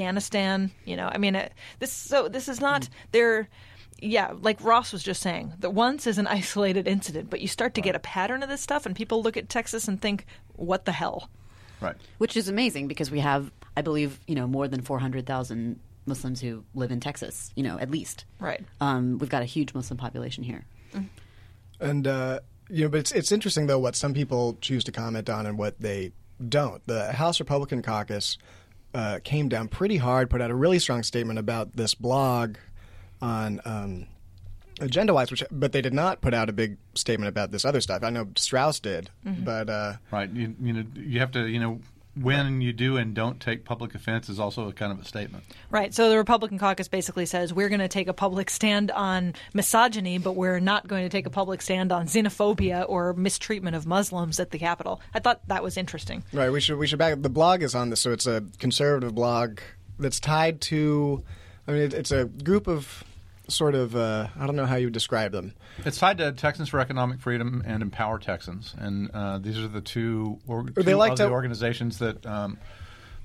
Afghanistan. 0.04 0.70
You 0.84 0.96
know, 0.96 1.08
I 1.10 1.16
mean, 1.16 1.34
it, 1.34 1.52
this 1.78 1.92
so 1.92 2.28
this 2.28 2.46
is 2.48 2.60
not 2.60 2.82
Mm. 2.82 2.88
they're 3.12 3.48
yeah, 4.00 4.32
like 4.40 4.62
Ross 4.62 4.92
was 4.92 5.02
just 5.02 5.22
saying, 5.22 5.52
that 5.60 5.70
once 5.70 6.06
is 6.06 6.18
an 6.18 6.26
isolated 6.40 6.86
incident, 6.86 7.30
but 7.30 7.40
you 7.40 7.48
start 7.48 7.74
to 7.74 7.80
get 7.80 7.94
a 7.94 8.00
pattern 8.00 8.42
of 8.42 8.48
this 8.48 8.60
stuff, 8.60 8.86
and 8.86 8.94
people 8.94 9.22
look 9.22 9.36
at 9.36 9.48
Texas 9.48 9.88
and 9.88 10.00
think, 10.00 10.26
"What 10.54 10.84
the 10.84 10.92
hell?" 10.92 11.30
Right. 11.80 11.96
which 12.18 12.36
is 12.36 12.46
amazing 12.46 12.88
because 12.88 13.10
we 13.10 13.20
have, 13.20 13.50
I 13.74 13.80
believe, 13.80 14.20
you 14.26 14.34
know, 14.34 14.46
more 14.46 14.68
than 14.68 14.82
four 14.82 14.98
hundred 14.98 15.26
thousand 15.26 15.80
Muslims 16.04 16.40
who 16.40 16.64
live 16.74 16.90
in 16.90 17.00
Texas. 17.00 17.52
You 17.54 17.62
know, 17.62 17.78
at 17.78 17.90
least. 17.90 18.24
Right. 18.38 18.64
Um, 18.80 19.18
we've 19.18 19.30
got 19.30 19.42
a 19.42 19.46
huge 19.46 19.74
Muslim 19.74 19.96
population 19.96 20.44
here. 20.44 20.64
And 21.80 22.06
uh, 22.06 22.40
you 22.68 22.84
know, 22.84 22.90
but 22.90 23.00
it's 23.00 23.12
it's 23.12 23.32
interesting 23.32 23.66
though 23.66 23.78
what 23.78 23.96
some 23.96 24.14
people 24.14 24.58
choose 24.60 24.84
to 24.84 24.92
comment 24.92 25.30
on 25.30 25.46
and 25.46 25.58
what 25.58 25.80
they 25.80 26.12
don't. 26.46 26.86
The 26.86 27.12
House 27.12 27.40
Republican 27.40 27.82
caucus 27.82 28.38
uh, 28.94 29.20
came 29.24 29.48
down 29.48 29.68
pretty 29.68 29.96
hard, 29.96 30.30
put 30.30 30.40
out 30.40 30.50
a 30.50 30.54
really 30.54 30.78
strong 30.78 31.02
statement 31.02 31.38
about 31.38 31.76
this 31.76 31.94
blog 31.94 32.56
on 33.20 33.60
um, 33.64 34.06
AgendaWise, 34.78 35.30
which 35.30 35.44
but 35.50 35.72
they 35.72 35.82
did 35.82 35.94
not 35.94 36.20
put 36.20 36.34
out 36.34 36.48
a 36.48 36.52
big 36.52 36.78
statement 36.94 37.28
about 37.28 37.50
this 37.50 37.64
other 37.64 37.80
stuff. 37.80 38.02
I 38.02 38.10
know 38.10 38.28
Straus 38.36 38.80
did, 38.80 39.10
but 39.24 39.68
uh, 39.68 39.94
Right. 40.10 40.30
You, 40.30 40.54
you 40.60 40.72
know, 40.72 40.84
you 40.94 41.20
have 41.20 41.32
to, 41.32 41.46
you 41.46 41.60
know, 41.60 41.80
when 42.16 42.60
you 42.60 42.72
do 42.72 42.96
and 42.96 43.14
don't 43.14 43.38
take 43.40 43.64
public 43.64 43.94
offense 43.94 44.28
is 44.28 44.40
also 44.40 44.68
a 44.68 44.72
kind 44.72 44.90
of 44.90 45.00
a 45.00 45.04
statement. 45.04 45.44
Right. 45.70 45.94
So 45.94 46.10
the 46.10 46.18
Republican 46.18 46.58
caucus 46.58 46.88
basically 46.88 47.24
says 47.24 47.54
we're 47.54 47.68
going 47.68 47.80
to 47.80 47.88
take 47.88 48.08
a 48.08 48.12
public 48.12 48.50
stand 48.50 48.90
on 48.90 49.34
misogyny, 49.54 50.18
but 50.18 50.32
we're 50.32 50.60
not 50.60 50.88
going 50.88 51.04
to 51.04 51.08
take 51.08 51.26
a 51.26 51.30
public 51.30 51.62
stand 51.62 51.92
on 51.92 52.06
xenophobia 52.06 52.84
or 52.88 53.12
mistreatment 53.12 53.76
of 53.76 53.86
Muslims 53.86 54.40
at 54.40 54.50
the 54.50 54.58
Capitol. 54.58 55.00
I 55.14 55.20
thought 55.20 55.46
that 55.48 55.62
was 55.62 55.76
interesting. 55.76 56.24
Right. 56.32 56.50
We 56.50 56.60
should 56.60 56.78
we 56.78 56.86
should 56.86 56.98
back. 56.98 57.20
The 57.20 57.28
blog 57.28 57.62
is 57.62 57.74
on 57.74 57.90
this, 57.90 58.00
so 58.00 58.12
it's 58.12 58.26
a 58.26 58.44
conservative 58.58 59.14
blog 59.14 59.60
that's 59.98 60.20
tied 60.20 60.60
to. 60.62 61.22
I 61.68 61.72
mean, 61.72 61.82
it, 61.82 61.94
it's 61.94 62.10
a 62.10 62.24
group 62.24 62.66
of 62.66 63.04
sort 63.50 63.74
of. 63.74 63.94
Uh, 63.94 64.28
I 64.38 64.46
don't 64.46 64.56
know 64.56 64.66
how 64.66 64.76
you 64.76 64.86
would 64.86 64.94
describe 64.94 65.32
them. 65.32 65.54
It's 65.84 65.98
tied 65.98 66.18
to 66.18 66.32
Texans 66.32 66.68
for 66.68 66.80
Economic 66.80 67.20
Freedom 67.20 67.62
and 67.66 67.82
Empower 67.82 68.18
Texans, 68.18 68.74
and 68.78 69.10
uh, 69.12 69.38
these 69.38 69.58
are 69.58 69.68
the 69.68 69.80
two, 69.80 70.38
or, 70.46 70.64
They 70.64 70.94
like 70.94 71.16
to- 71.16 71.24
the 71.24 71.30
organizations 71.30 71.98
that 71.98 72.24
um, 72.26 72.58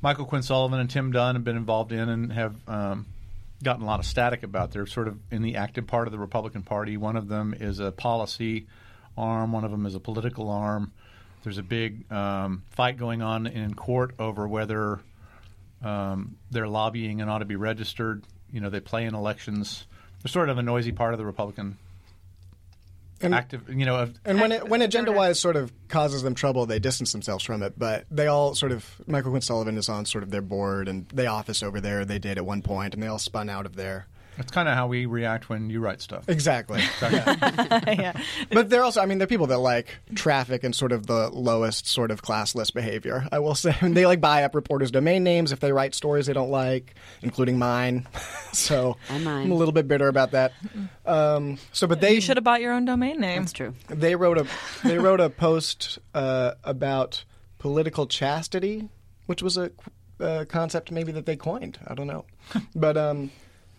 Michael 0.02 0.26
Quinn 0.26 0.42
Sullivan 0.44 0.80
and 0.80 0.90
Tim 0.90 1.12
Dunn 1.12 1.36
have 1.36 1.44
been 1.44 1.58
involved 1.58 1.92
in 1.92 2.10
and 2.10 2.32
have 2.34 2.56
um, 2.68 3.06
gotten 3.64 3.84
a 3.84 3.86
lot 3.86 4.00
of 4.00 4.06
static 4.06 4.44
about. 4.44 4.72
They're 4.72 4.86
sort 4.86 5.08
of 5.08 5.18
in 5.32 5.42
the 5.42 5.56
active 5.58 5.88
part 5.88 6.08
of 6.08 6.12
the 6.12 6.20
Republican 6.20 6.64
Party. 6.64 6.98
One 6.98 7.16
of 7.16 7.28
them 7.28 7.56
is 7.60 7.80
a 7.80 7.92
policy 7.92 8.68
arm. 9.18 9.52
One 9.52 9.64
of 9.64 9.72
them 9.72 9.86
is 9.86 9.96
a 9.96 10.00
political 10.00 10.50
arm. 10.50 10.92
There's 11.44 11.58
a 11.58 11.64
big 11.64 12.12
um, 12.12 12.64
fight 12.72 12.98
going 12.98 13.22
on 13.22 13.48
in 13.48 13.74
court 13.76 14.16
over 14.20 14.48
whether 14.48 15.00
um, 15.84 16.38
they're 16.52 16.68
lobbying 16.68 17.22
and 17.22 17.30
ought 17.30 17.40
to 17.40 17.46
be 17.46 17.56
registered. 17.56 18.24
You 18.52 18.62
know, 18.62 18.70
they 18.70 18.80
play 18.80 19.06
in 19.06 19.14
elections. 19.16 19.86
They're 20.26 20.32
sort 20.32 20.50
of 20.50 20.58
a 20.58 20.64
noisy 20.64 20.92
part 20.92 21.14
of 21.14 21.20
the 21.20 21.26
Republican 21.26 21.78
And, 23.22 23.36
active. 23.36 23.70
You 23.70 23.86
know, 23.86 23.98
of, 23.98 24.16
and 24.26 24.42
when 24.42 24.52
it, 24.52 24.68
when 24.68 24.82
AgendaWise 24.82 25.36
sort 25.36 25.56
of 25.56 25.72
causes 25.88 26.24
them 26.24 26.34
trouble, 26.34 26.66
they 26.66 26.80
distance 26.80 27.12
themselves 27.12 27.44
from 27.44 27.62
it. 27.62 27.78
But 27.78 28.06
they 28.10 28.26
all 28.26 28.56
sort 28.56 28.72
of 28.72 28.90
Michael 29.06 29.30
Quinn 29.30 29.44
Sullivan 29.44 29.78
is 29.78 29.88
on 29.88 30.04
sort 30.06 30.24
of 30.24 30.32
their 30.32 30.42
board, 30.42 30.88
and 30.88 31.08
they 31.10 31.28
office 31.28 31.62
over 31.62 31.80
there. 31.80 32.06
They 32.06 32.18
did 32.18 32.40
at 32.40 32.46
one 32.46 32.64
point, 32.64 32.96
and 32.96 33.04
they 33.04 33.08
all 33.08 33.20
spun 33.20 33.52
out 33.52 33.68
of 33.68 33.76
there. 33.76 34.08
That's 34.38 34.52
kind 34.52 34.68
of 34.68 34.76
how 34.76 34.88
we 34.88 35.06
react 35.06 35.50
when 35.50 35.70
you 35.70 35.80
write 35.80 36.02
stuff. 36.02 36.28
Exactly. 36.28 36.82
yeah. 37.02 38.20
But 38.52 38.70
they're 38.70 38.84
also, 38.84 39.02
I 39.02 39.06
mean, 39.06 39.18
they're 39.18 39.28
people 39.28 39.48
that 39.48 39.60
like 39.60 39.96
traffic 40.16 40.64
and 40.64 40.76
sort 40.76 40.92
of 40.92 41.06
the 41.08 41.30
lowest 41.30 41.88
sort 41.88 42.12
of 42.12 42.22
classless 42.22 42.74
behavior. 42.74 43.28
I 43.32 43.40
will 43.40 43.56
say, 43.56 43.76
And 43.82 43.96
they 43.98 44.06
like 44.06 44.22
buy 44.22 44.44
up 44.44 44.56
reporters' 44.56 44.92
domain 44.92 45.24
names 45.24 45.52
if 45.52 45.60
they 45.60 45.72
write 45.72 45.96
stories 45.96 46.26
they 46.26 46.34
don't 46.34 46.52
like, 46.52 46.96
including 47.22 47.58
mine. 47.58 48.08
so 48.52 48.98
I'm 49.10 49.26
a 49.28 49.56
little 49.56 49.74
bit 49.74 49.88
bitter 49.88 50.08
about 50.08 50.32
that. 50.32 50.54
Um, 51.06 51.58
so, 51.72 51.88
but 51.88 52.02
they 52.02 52.16
You 52.16 52.22
should 52.22 52.38
have 52.38 52.44
bought 52.44 52.62
your 52.62 52.74
own 52.74 52.86
domain 52.86 53.20
name. 53.20 53.44
That's 53.44 53.54
true. 53.54 53.74
they 53.88 54.16
wrote 54.16 54.38
a 54.38 54.48
they 54.84 54.98
wrote 54.98 55.20
a 55.20 55.30
post 55.30 56.00
uh, 56.14 56.54
about 56.64 57.24
political 57.60 58.06
chastity, 58.08 58.90
which 59.26 59.42
was 59.42 59.58
a 59.58 59.72
uh, 60.20 60.46
concept 60.48 60.92
maybe 60.92 61.12
that 61.12 61.26
they 61.26 61.36
coined. 61.36 61.80
I 61.88 61.94
don't 61.94 62.08
know, 62.08 62.26
but 62.76 62.98
um, 62.98 63.32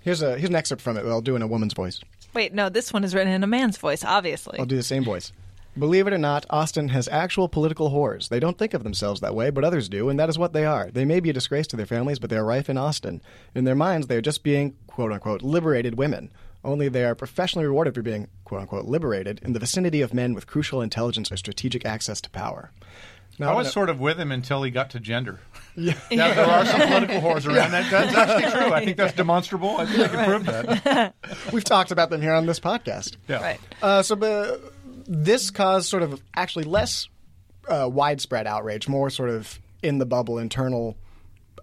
here's 0.06 0.22
a 0.22 0.38
here's 0.38 0.48
an 0.48 0.56
excerpt 0.56 0.80
from 0.80 0.96
it. 0.96 1.04
I'll 1.04 1.20
do 1.20 1.36
in 1.36 1.42
a 1.42 1.46
woman's 1.46 1.74
voice. 1.74 2.00
Wait, 2.32 2.54
no, 2.54 2.70
this 2.70 2.92
one 2.92 3.04
is 3.04 3.14
written 3.14 3.32
in 3.32 3.42
a 3.42 3.46
man's 3.46 3.76
voice, 3.76 4.04
obviously. 4.04 4.58
I'll 4.58 4.64
do 4.64 4.76
the 4.76 4.82
same 4.82 5.04
voice. 5.04 5.32
Believe 5.78 6.06
it 6.06 6.14
or 6.14 6.18
not, 6.18 6.46
Austin 6.48 6.88
has 6.88 7.06
actual 7.08 7.50
political 7.50 7.90
whores. 7.90 8.30
They 8.30 8.40
don't 8.40 8.56
think 8.56 8.72
of 8.72 8.82
themselves 8.82 9.20
that 9.20 9.34
way, 9.34 9.50
but 9.50 9.64
others 9.64 9.90
do, 9.90 10.08
and 10.08 10.18
that 10.18 10.30
is 10.30 10.38
what 10.38 10.54
they 10.54 10.64
are. 10.64 10.90
They 10.90 11.04
may 11.04 11.20
be 11.20 11.28
a 11.28 11.34
disgrace 11.34 11.66
to 11.66 11.76
their 11.76 11.84
families, 11.84 12.18
but 12.18 12.30
they 12.30 12.38
are 12.38 12.46
rife 12.46 12.70
in 12.70 12.78
Austin. 12.78 13.20
In 13.54 13.64
their 13.64 13.74
minds, 13.74 14.06
they 14.06 14.16
are 14.16 14.22
just 14.22 14.42
being, 14.42 14.74
quote 14.86 15.12
unquote, 15.12 15.42
liberated 15.42 15.98
women. 15.98 16.30
Only 16.64 16.88
they 16.88 17.04
are 17.04 17.14
professionally 17.14 17.66
rewarded 17.66 17.94
for 17.94 18.02
being, 18.02 18.28
quote 18.44 18.62
unquote, 18.62 18.86
liberated 18.86 19.40
in 19.42 19.52
the 19.52 19.58
vicinity 19.58 20.00
of 20.00 20.14
men 20.14 20.32
with 20.32 20.46
crucial 20.46 20.80
intelligence 20.80 21.30
or 21.30 21.36
strategic 21.36 21.84
access 21.84 22.22
to 22.22 22.30
power. 22.30 22.72
Now, 23.38 23.52
I 23.52 23.54
was 23.54 23.66
don't 23.66 23.72
sort 23.72 23.90
of 23.90 24.00
with 24.00 24.18
him 24.18 24.32
until 24.32 24.62
he 24.62 24.70
got 24.70 24.90
to 24.90 25.00
gender. 25.00 25.40
Yeah. 25.78 25.92
Now, 26.10 26.32
there 26.32 26.46
are 26.46 26.64
some 26.64 26.80
political 26.80 27.20
whores 27.20 27.46
around. 27.46 27.72
That, 27.72 27.90
that's 27.90 28.16
actually 28.16 28.50
true. 28.50 28.72
I 28.72 28.82
think 28.82 28.96
that's 28.96 29.12
demonstrable. 29.12 29.76
I 29.76 29.84
think 29.84 30.04
I 30.04 30.08
can 30.08 30.24
prove 30.24 30.46
that. 30.46 31.14
We've 31.52 31.64
talked 31.64 31.90
about 31.90 32.08
them 32.08 32.22
here 32.22 32.32
on 32.32 32.46
this 32.46 32.58
podcast. 32.58 33.18
Yeah. 33.28 33.42
Right. 33.42 33.60
Uh, 33.82 34.02
so 34.02 34.16
but 34.16 34.72
this 35.06 35.50
caused 35.50 35.90
sort 35.90 36.02
of 36.02 36.22
actually 36.34 36.64
less 36.64 37.10
uh, 37.68 37.90
widespread 37.92 38.46
outrage, 38.46 38.88
more 38.88 39.10
sort 39.10 39.28
of 39.28 39.58
in 39.82 39.98
the 39.98 40.06
bubble 40.06 40.38
internal 40.38 40.96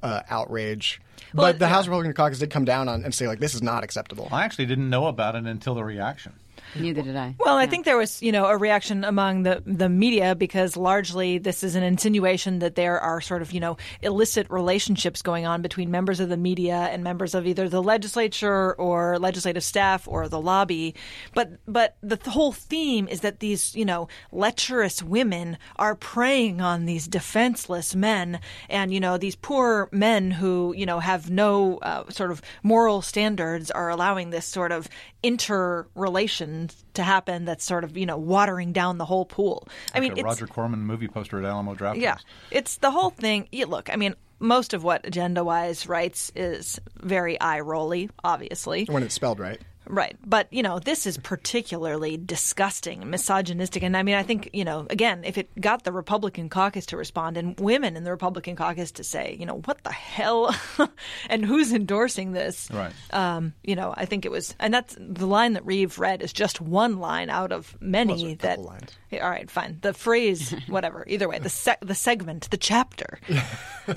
uh, 0.04 0.22
outrage. 0.30 1.02
Well, 1.34 1.48
but 1.48 1.58
the 1.58 1.66
yeah. 1.66 1.70
House 1.70 1.88
Republican 1.88 2.14
caucus 2.14 2.38
did 2.38 2.52
come 2.52 2.66
down 2.66 2.88
on 2.88 3.04
and 3.04 3.16
say 3.16 3.28
like 3.28 3.40
this 3.40 3.56
is 3.56 3.64
not 3.64 3.84
acceptable. 3.84 4.30
I 4.32 4.44
actually 4.44 4.68
didn't 4.68 4.92
know 4.92 5.08
about 5.08 5.36
it 5.36 5.46
until 5.46 5.74
the 5.74 5.84
reaction. 5.84 6.34
Neither 6.76 7.02
did 7.02 7.16
I. 7.16 7.36
Well, 7.40 7.58
I 7.58 7.66
think 7.68 7.86
there 7.86 7.98
was, 7.98 8.22
you 8.22 8.32
know, 8.32 8.46
a 8.46 8.58
reaction 8.58 9.04
among 9.04 9.44
the 9.44 9.62
the 9.66 9.90
media 9.90 10.36
because 10.36 10.76
largely 10.76 11.38
this 11.38 11.64
is 11.64 11.76
an 11.76 11.84
insinuation 11.84 12.60
that 12.60 12.76
there 12.76 13.00
are 13.00 13.22
sort 13.22 13.42
of, 13.42 13.52
you 13.52 13.60
know, 13.60 13.78
illicit 14.02 14.48
relationships 14.50 15.22
going 15.22 15.46
on 15.46 15.62
between 15.62 15.92
members 15.92 16.20
of 16.20 16.30
the 16.30 16.38
media 16.38 16.76
and 16.92 17.04
members 17.04 17.36
of 17.36 17.46
either 17.46 17.70
the 17.70 17.82
legislature 17.82 18.74
or 18.74 19.20
legislative 19.20 19.64
staff 19.64 20.08
or 20.08 20.28
the 20.28 20.42
lobby. 20.42 20.96
But 21.34 21.60
but 21.68 21.98
the 22.02 22.18
th- 22.18 22.34
whole 22.34 22.52
theme 22.52 23.08
is 23.08 23.22
that 23.22 23.40
these, 23.40 23.76
you 23.76 23.86
know, 23.86 24.08
lecherous 24.32 25.04
women 25.04 25.58
are 25.78 25.96
preying 25.96 26.62
on 26.62 26.86
these 26.86 27.08
defenseless 27.08 27.96
men 27.96 28.40
and, 28.70 28.94
you 28.94 29.00
know, 29.00 29.18
these 29.18 29.36
poor 29.36 29.90
men 29.92 30.32
who, 30.32 30.74
you 30.76 30.86
know, 30.86 31.00
have 31.00 31.30
no 31.30 31.78
uh, 31.78 32.10
sort 32.10 32.32
of 32.32 32.42
moral 32.64 33.02
standards 33.02 33.70
are 33.72 33.90
allowing 33.90 34.30
this 34.30 34.46
sort 34.46 34.72
of 34.72 34.90
interrelation 35.22 36.63
to 36.94 37.04
happen 37.04 37.46
that's 37.46 37.64
sort 37.66 37.84
of, 37.84 37.98
you 37.98 38.06
know, 38.06 38.18
watering 38.18 38.74
down 38.74 38.98
the 38.98 39.06
whole 39.06 39.26
pool. 39.26 39.68
I 39.94 40.00
mean, 40.00 40.10
Like 40.12 40.18
a 40.18 40.20
it's, 40.22 40.26
Roger 40.42 40.48
Corman 40.48 40.80
movie 40.82 41.08
poster 41.08 41.40
at 41.40 41.46
Alamo 41.46 41.74
Draft. 41.76 41.98
yeah, 42.00 42.12
House. 42.12 42.26
it's 42.52 42.78
the 42.78 42.92
whole 42.92 43.10
thing. 43.12 43.48
Yeah, 43.52 43.66
look, 43.68 43.90
I 43.92 43.96
mean, 43.96 44.16
most 44.40 44.74
of 44.74 44.84
what 44.84 45.04
AgendaWise 45.04 45.88
writes 45.88 46.32
is 46.36 46.80
very 47.00 47.40
eye 47.40 47.62
rolly, 47.62 48.10
obviously. 48.24 48.86
when 48.86 49.04
it's 49.04 49.14
spelled 49.16 49.40
right. 49.40 49.60
Right. 49.88 50.16
But, 50.26 50.48
you 50.52 50.64
know, 50.64 50.80
this 50.80 51.06
is 51.06 51.18
particularly 51.18 52.18
disgusting 52.18 53.10
misogynistic. 53.10 53.84
And 53.84 53.98
I 53.98 54.04
mean, 54.04 54.16
I 54.16 54.24
think, 54.24 54.50
you 54.54 54.64
know, 54.66 54.88
again, 54.90 55.24
if 55.24 55.38
it 55.38 55.50
got 55.60 55.84
the 55.84 55.92
Republican 55.92 56.50
caucus 56.50 56.86
to 56.88 56.98
respond 56.98 57.38
and 57.38 57.60
women 57.60 57.98
in 57.98 58.04
the 58.04 58.12
Republican 58.12 58.56
caucus 58.56 58.92
to 58.94 59.04
say, 59.04 59.36
you 59.40 59.46
know, 59.46 59.60
what 59.66 59.84
the 59.84 59.92
hell? 59.92 60.56
and 61.30 61.46
who's 61.46 61.74
endorsing 61.74 62.32
this? 62.32 62.70
Right. 62.72 62.94
Um, 63.12 63.54
you 63.64 63.76
know, 63.76 63.94
I 63.96 64.06
think 64.06 64.26
it 64.26 64.32
was, 64.32 64.56
and 64.60 64.74
that's 64.74 64.96
the 65.00 65.26
line 65.28 65.54
that 65.54 65.66
Reeve 65.66 66.00
read 66.00 66.22
is 66.22 66.32
just 66.34 66.62
one 66.62 67.00
line 67.00 67.30
out 67.30 67.52
of 67.52 67.76
many 67.82 68.26
Well, 68.26 68.36
that. 68.40 68.60
lines. 68.60 68.92
Yeah, 69.12 69.24
All 69.26 69.30
right, 69.30 69.50
fine. 69.50 69.80
The 69.82 69.94
phrase, 69.94 70.56
whatever. 70.68 71.04
Either 71.08 71.28
way, 71.28 71.40
the 71.40 71.50
se- 71.50 71.78
the 71.82 71.96
segment, 71.96 72.50
the 72.50 72.58
chapter. 72.58 73.20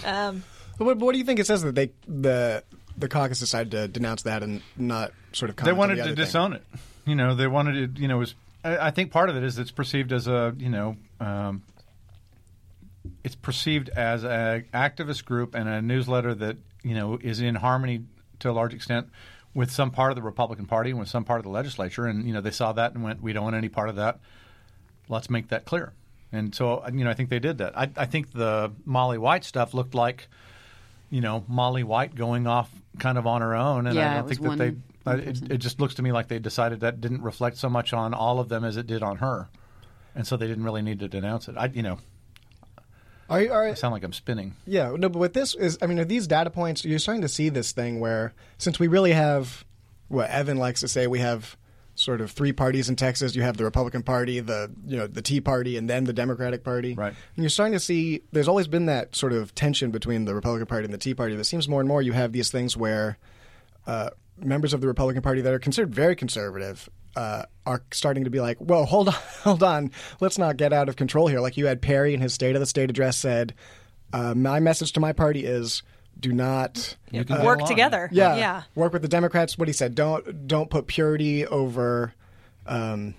Um, 0.04 0.42
what, 0.78 0.96
what 0.98 1.12
do 1.12 1.18
you 1.18 1.24
think 1.24 1.38
it 1.38 1.46
says 1.46 1.62
that 1.62 1.76
they 1.76 1.92
the 2.08 2.64
the 2.98 3.08
caucus 3.08 3.38
decided 3.40 3.70
to 3.72 3.88
denounce 3.88 4.22
that 4.22 4.42
and 4.42 4.62
not 4.76 5.12
sort 5.32 5.50
of 5.50 5.56
They 5.56 5.72
wanted 5.72 5.98
the 5.98 6.02
to 6.02 6.08
thing? 6.08 6.14
disown 6.16 6.52
it. 6.54 6.62
You 7.04 7.14
know, 7.14 7.34
they 7.34 7.46
wanted 7.46 7.94
to. 7.96 8.00
You 8.02 8.08
know, 8.08 8.16
it 8.16 8.20
was. 8.20 8.34
I, 8.64 8.88
I 8.88 8.90
think 8.90 9.12
part 9.12 9.30
of 9.30 9.36
it 9.36 9.42
is 9.44 9.58
it's 9.58 9.70
perceived 9.70 10.12
as 10.12 10.26
a. 10.26 10.54
You 10.58 10.68
know. 10.70 10.96
Um, 11.20 11.62
it's 13.22 13.36
perceived 13.36 13.88
as 13.90 14.24
a 14.24 14.64
activist 14.74 15.24
group 15.24 15.54
and 15.54 15.68
a 15.68 15.80
newsletter 15.80 16.34
that 16.34 16.56
you 16.82 16.94
know 16.94 17.18
is 17.22 17.40
in 17.40 17.54
harmony 17.54 18.02
to 18.40 18.50
a 18.50 18.52
large 18.52 18.74
extent 18.74 19.08
with 19.54 19.70
some 19.70 19.90
part 19.90 20.10
of 20.10 20.16
the 20.16 20.22
Republican 20.22 20.66
Party 20.66 20.90
and 20.90 20.98
with 20.98 21.08
some 21.08 21.24
part 21.24 21.38
of 21.38 21.44
the 21.44 21.50
legislature, 21.50 22.06
and 22.06 22.26
you 22.26 22.32
know 22.32 22.40
they 22.40 22.50
saw 22.50 22.72
that 22.72 22.94
and 22.94 23.02
went, 23.04 23.22
"We 23.22 23.32
don't 23.32 23.44
want 23.44 23.56
any 23.56 23.68
part 23.68 23.88
of 23.88 23.96
that. 23.96 24.18
Let's 25.08 25.30
make 25.30 25.48
that 25.48 25.64
clear." 25.64 25.92
And 26.32 26.52
so, 26.54 26.84
you 26.92 27.04
know, 27.04 27.10
I 27.10 27.14
think 27.14 27.30
they 27.30 27.38
did 27.38 27.58
that. 27.58 27.78
I, 27.78 27.88
I 27.96 28.04
think 28.06 28.32
the 28.32 28.72
Molly 28.84 29.16
White 29.16 29.44
stuff 29.44 29.72
looked 29.74 29.94
like, 29.94 30.26
you 31.08 31.20
know, 31.20 31.44
Molly 31.46 31.84
White 31.84 32.16
going 32.16 32.48
off 32.48 32.68
kind 32.98 33.18
of 33.18 33.26
on 33.26 33.40
her 33.42 33.54
own, 33.54 33.86
and 33.86 33.96
Yeah, 33.96 34.12
I 34.12 34.14
don't 34.16 34.28
think 34.28 34.42
that 34.42 34.58
they. 34.58 34.74
It, 35.30 35.50
it 35.52 35.58
just 35.58 35.80
looks 35.80 35.94
to 35.94 36.02
me 36.02 36.10
like 36.12 36.26
they 36.28 36.38
decided 36.40 36.80
that 36.80 37.00
didn't 37.00 37.22
reflect 37.22 37.56
so 37.58 37.68
much 37.68 37.92
on 37.92 38.12
all 38.12 38.40
of 38.40 38.48
them 38.48 38.64
as 38.64 38.76
it 38.76 38.86
did 38.88 39.02
on 39.02 39.18
her, 39.18 39.48
and 40.14 40.26
so 40.26 40.36
they 40.36 40.46
didn't 40.48 40.64
really 40.64 40.82
need 40.82 40.98
to 41.00 41.08
denounce 41.08 41.46
it. 41.48 41.54
I, 41.56 41.66
you 41.66 41.82
know, 41.82 41.98
Are, 43.30 43.40
you- 43.42 43.52
are, 43.52 43.68
I 43.68 43.74
sound 43.74 43.92
like 43.92 44.02
I'm 44.02 44.12
spinning. 44.12 44.54
Yeah, 44.66 44.94
no, 44.96 45.08
but 45.08 45.18
with 45.18 45.32
this 45.32 45.54
is, 45.54 45.78
I 45.80 45.86
mean, 45.86 45.98
are 46.00 46.04
these 46.04 46.26
data 46.26 46.50
points, 46.50 46.84
you're 46.84 46.98
starting 46.98 47.22
to 47.22 47.28
see 47.28 47.48
this 47.50 47.70
thing 47.72 48.00
where 48.00 48.34
since 48.58 48.78
we 48.80 48.88
really 48.88 49.12
have 49.12 49.64
what 50.08 50.28
Evan 50.30 50.56
likes 50.56 50.80
to 50.80 50.88
say, 50.88 51.06
we 51.06 51.20
have 51.20 51.56
sort 51.96 52.20
of 52.20 52.30
three 52.30 52.52
parties 52.52 52.88
in 52.88 52.96
Texas. 52.96 53.34
You 53.34 53.42
have 53.42 53.56
the 53.56 53.64
Republican 53.64 54.02
Party, 54.02 54.40
the 54.40 54.70
you 54.86 54.96
know 54.96 55.06
the 55.06 55.22
Tea 55.22 55.40
Party, 55.40 55.76
and 55.76 55.90
then 55.90 56.04
the 56.04 56.12
Democratic 56.12 56.62
Party. 56.62 56.94
Right. 56.94 57.08
And 57.08 57.42
you're 57.42 57.50
starting 57.50 57.72
to 57.72 57.80
see 57.80 58.22
there's 58.32 58.48
always 58.48 58.68
been 58.68 58.86
that 58.86 59.16
sort 59.16 59.32
of 59.32 59.54
tension 59.54 59.90
between 59.90 60.24
the 60.24 60.34
Republican 60.34 60.66
Party 60.66 60.84
and 60.84 60.94
the 60.94 60.98
Tea 60.98 61.14
Party. 61.14 61.34
But 61.34 61.40
it 61.40 61.44
seems 61.44 61.68
more 61.68 61.80
and 61.80 61.88
more 61.88 62.02
you 62.02 62.12
have 62.12 62.32
these 62.32 62.50
things 62.50 62.76
where 62.76 63.18
uh, 63.86 64.10
members 64.38 64.72
of 64.72 64.80
the 64.80 64.86
Republican 64.86 65.22
Party 65.22 65.40
that 65.40 65.52
are 65.52 65.58
considered 65.58 65.94
very 65.94 66.14
conservative 66.14 66.88
uh, 67.16 67.44
are 67.64 67.82
starting 67.92 68.24
to 68.24 68.30
be 68.30 68.40
like, 68.40 68.58
"Whoa, 68.58 68.84
hold 68.84 69.08
on, 69.08 69.14
hold 69.42 69.62
on, 69.62 69.90
let's 70.20 70.38
not 70.38 70.56
get 70.56 70.72
out 70.72 70.88
of 70.88 70.96
control 70.96 71.26
here." 71.26 71.40
Like 71.40 71.56
you 71.56 71.66
had 71.66 71.80
Perry 71.82 72.14
in 72.14 72.20
his 72.20 72.34
State 72.34 72.54
of 72.54 72.60
the 72.60 72.66
State 72.66 72.90
address 72.90 73.16
said, 73.16 73.54
uh, 74.12 74.34
"My 74.34 74.60
message 74.60 74.92
to 74.92 75.00
my 75.00 75.12
party 75.12 75.44
is." 75.44 75.82
Do 76.26 76.32
not 76.32 76.96
You 77.12 77.24
can 77.24 77.36
get 77.36 77.44
Work 77.44 77.58
along. 77.60 77.68
together. 77.68 78.08
yeah, 78.10 78.34
Yeah. 78.36 78.62
Work 78.74 78.92
with 78.92 79.02
the 79.02 79.06
Democrats. 79.08 79.56
What 79.56 79.68
he 79.68 79.72
said. 79.72 79.94
Don't 79.94 80.48
don't 80.48 80.68
put 80.68 80.88
purity 80.88 81.46
over 81.46 82.14
um, 82.66 83.14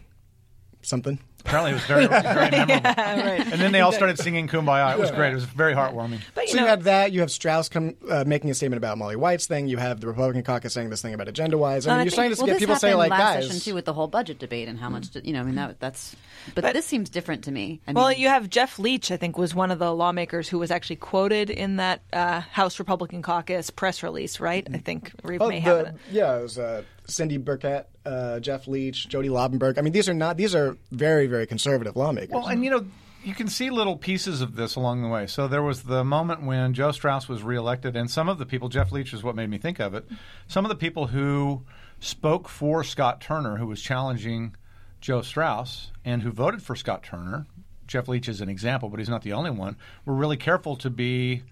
something. 0.81 1.17
Apparently, 1.47 1.71
it 1.71 1.75
was 1.75 1.85
very, 1.85 2.07
very 2.07 2.51
memorable. 2.51 2.73
right. 2.83 3.39
And 3.39 3.61
then 3.61 3.71
they 3.71 3.81
all 3.81 3.91
started 3.91 4.19
singing 4.19 4.47
"Kumbaya." 4.47 4.93
It 4.93 4.99
was 4.99 5.11
great. 5.11 5.31
It 5.31 5.35
was 5.35 5.45
very 5.45 5.73
heartwarming. 5.73 6.19
But 6.35 6.45
you 6.45 6.49
So 6.51 6.55
you 6.57 6.61
know, 6.61 6.67
have 6.67 6.83
that. 6.83 7.11
You 7.13 7.21
have 7.21 7.31
Straus 7.31 7.69
come 7.69 7.95
uh, 8.09 8.23
making 8.27 8.49
a 8.49 8.53
statement 8.53 8.77
about 8.77 8.97
Molly 8.97 9.15
White's 9.15 9.47
thing. 9.47 9.67
You 9.67 9.77
have 9.77 10.01
the 10.01 10.07
Republican 10.07 10.43
caucus 10.43 10.73
saying 10.73 10.89
this 10.89 11.01
thing 11.01 11.13
about 11.13 11.27
AgendaWise. 11.27 11.87
I 11.87 11.91
mean, 11.91 11.99
I 11.99 12.03
you're 12.03 12.03
think- 12.03 12.11
starting 12.13 12.35
to 12.35 12.41
well, 12.41 12.47
get 12.47 12.59
people 12.59 12.75
say 12.75 12.93
like, 12.95 13.11
last 13.11 13.19
guys, 13.19 13.45
session 13.47 13.59
too 13.61 13.73
with 13.75 13.85
the 13.85 13.93
whole 13.93 14.07
budget 14.07 14.39
debate 14.39 14.67
and 14.67 14.77
how 14.79 14.89
much 14.89 15.07
you 15.23 15.33
know. 15.33 15.39
I 15.41 15.43
mean, 15.43 15.55
that 15.55 15.79
that's. 15.79 16.15
But, 16.53 16.63
But- 16.63 16.73
this 16.73 16.85
seems 16.85 17.09
different 17.09 17.43
to 17.45 17.51
me. 17.51 17.79
I 17.87 17.91
mean, 17.91 17.95
Well, 18.01 18.11
you 18.11 18.27
have 18.27 18.49
Jeff 18.49 18.77
Leach, 18.79 19.09
I 19.11 19.17
think, 19.17 19.37
was 19.37 19.55
one 19.55 19.71
of 19.71 19.79
the 19.79 19.93
lawmakers 19.93 20.47
who 20.49 20.59
was 20.59 20.69
actually 20.71 20.95
quoted 20.97 21.49
in 21.49 21.77
that 21.77 22.01
uh, 22.13 22.41
House 22.41 22.79
Republican 22.79 23.21
caucus 23.21 23.69
press 23.69 24.03
release, 24.03 24.39
right? 24.39 24.67
I 24.73 24.77
think 24.77 25.11
Reeve 25.23 25.41
Oh, 25.41 25.49
may 25.49 25.59
have 25.59 25.87
it. 25.87 25.95
yeah, 26.11 26.37
it 26.37 26.41
was 26.43 26.57
uh, 26.59 26.83
Cindy 27.07 27.37
Burkett, 27.37 27.89
uh, 28.05 28.39
Jeff 28.39 28.67
Leach, 28.67 29.07
Jodie 29.09 29.29
Laubenberg. 29.29 29.77
I 29.77 29.81
mean, 29.81 29.93
these 29.93 30.09
are 30.09 30.13
not 30.13 30.37
these 30.37 30.53
are 30.53 30.77
very 30.91 31.27
very 31.27 31.47
conservative 31.47 31.95
lawmakers. 31.95 32.33
Well, 32.33 32.47
and 32.47 32.63
you 32.63 32.69
know, 32.69 32.85
you 33.23 33.33
can 33.33 33.47
see 33.47 33.69
little 33.69 33.97
pieces 33.97 34.41
of 34.41 34.55
this 34.55 34.75
along 34.75 35.01
the 35.01 35.07
way. 35.07 35.27
So 35.27 35.47
there 35.47 35.61
was 35.61 35.83
the 35.83 36.03
moment 36.03 36.43
when 36.43 36.73
Joe 36.73 36.91
Straus 36.91 37.27
was 37.27 37.43
reelected, 37.43 37.95
and 37.95 38.09
some 38.09 38.29
of 38.29 38.37
the 38.37 38.45
people, 38.45 38.69
Jeff 38.69 38.91
Leach 38.91 39.13
is 39.13 39.23
what 39.23 39.35
made 39.35 39.49
me 39.49 39.57
think 39.57 39.79
of 39.79 39.93
it. 39.93 40.05
Some 40.47 40.65
of 40.65 40.69
the 40.69 40.75
people 40.75 41.07
who 41.07 41.63
spoke 41.99 42.47
for 42.47 42.83
Scott 42.83 43.21
Turner, 43.21 43.57
who 43.57 43.67
was 43.67 43.81
challenging 43.81 44.55
Joe 45.01 45.21
Straus, 45.21 45.91
and 46.05 46.21
who 46.21 46.31
voted 46.31 46.61
for 46.61 46.75
Scott 46.75 47.03
Turner, 47.03 47.45
Jeff 47.87 48.07
Leach 48.07 48.27
is 48.27 48.41
an 48.41 48.49
example, 48.49 48.89
but 48.89 48.99
he's 48.99 49.09
not 49.09 49.23
the 49.23 49.33
only 49.33 49.51
one, 49.51 49.77
were 50.05 50.13
really 50.13 50.37
careful 50.37 50.75
to 50.77 50.89
be. 50.89 51.43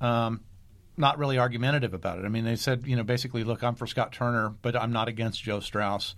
Um, 0.00 0.40
not 1.00 1.18
really 1.18 1.38
argumentative 1.38 1.94
about 1.94 2.18
it. 2.18 2.24
I 2.24 2.28
mean, 2.28 2.44
they 2.44 2.56
said, 2.56 2.84
you 2.86 2.96
know, 2.96 3.02
basically, 3.02 3.44
look, 3.44 3.62
I'm 3.62 3.74
for 3.74 3.86
Scott 3.86 4.12
Turner, 4.12 4.54
but 4.62 4.76
I'm 4.76 4.92
not 4.92 5.08
against 5.08 5.42
Joe 5.42 5.60
Straus. 5.60 6.14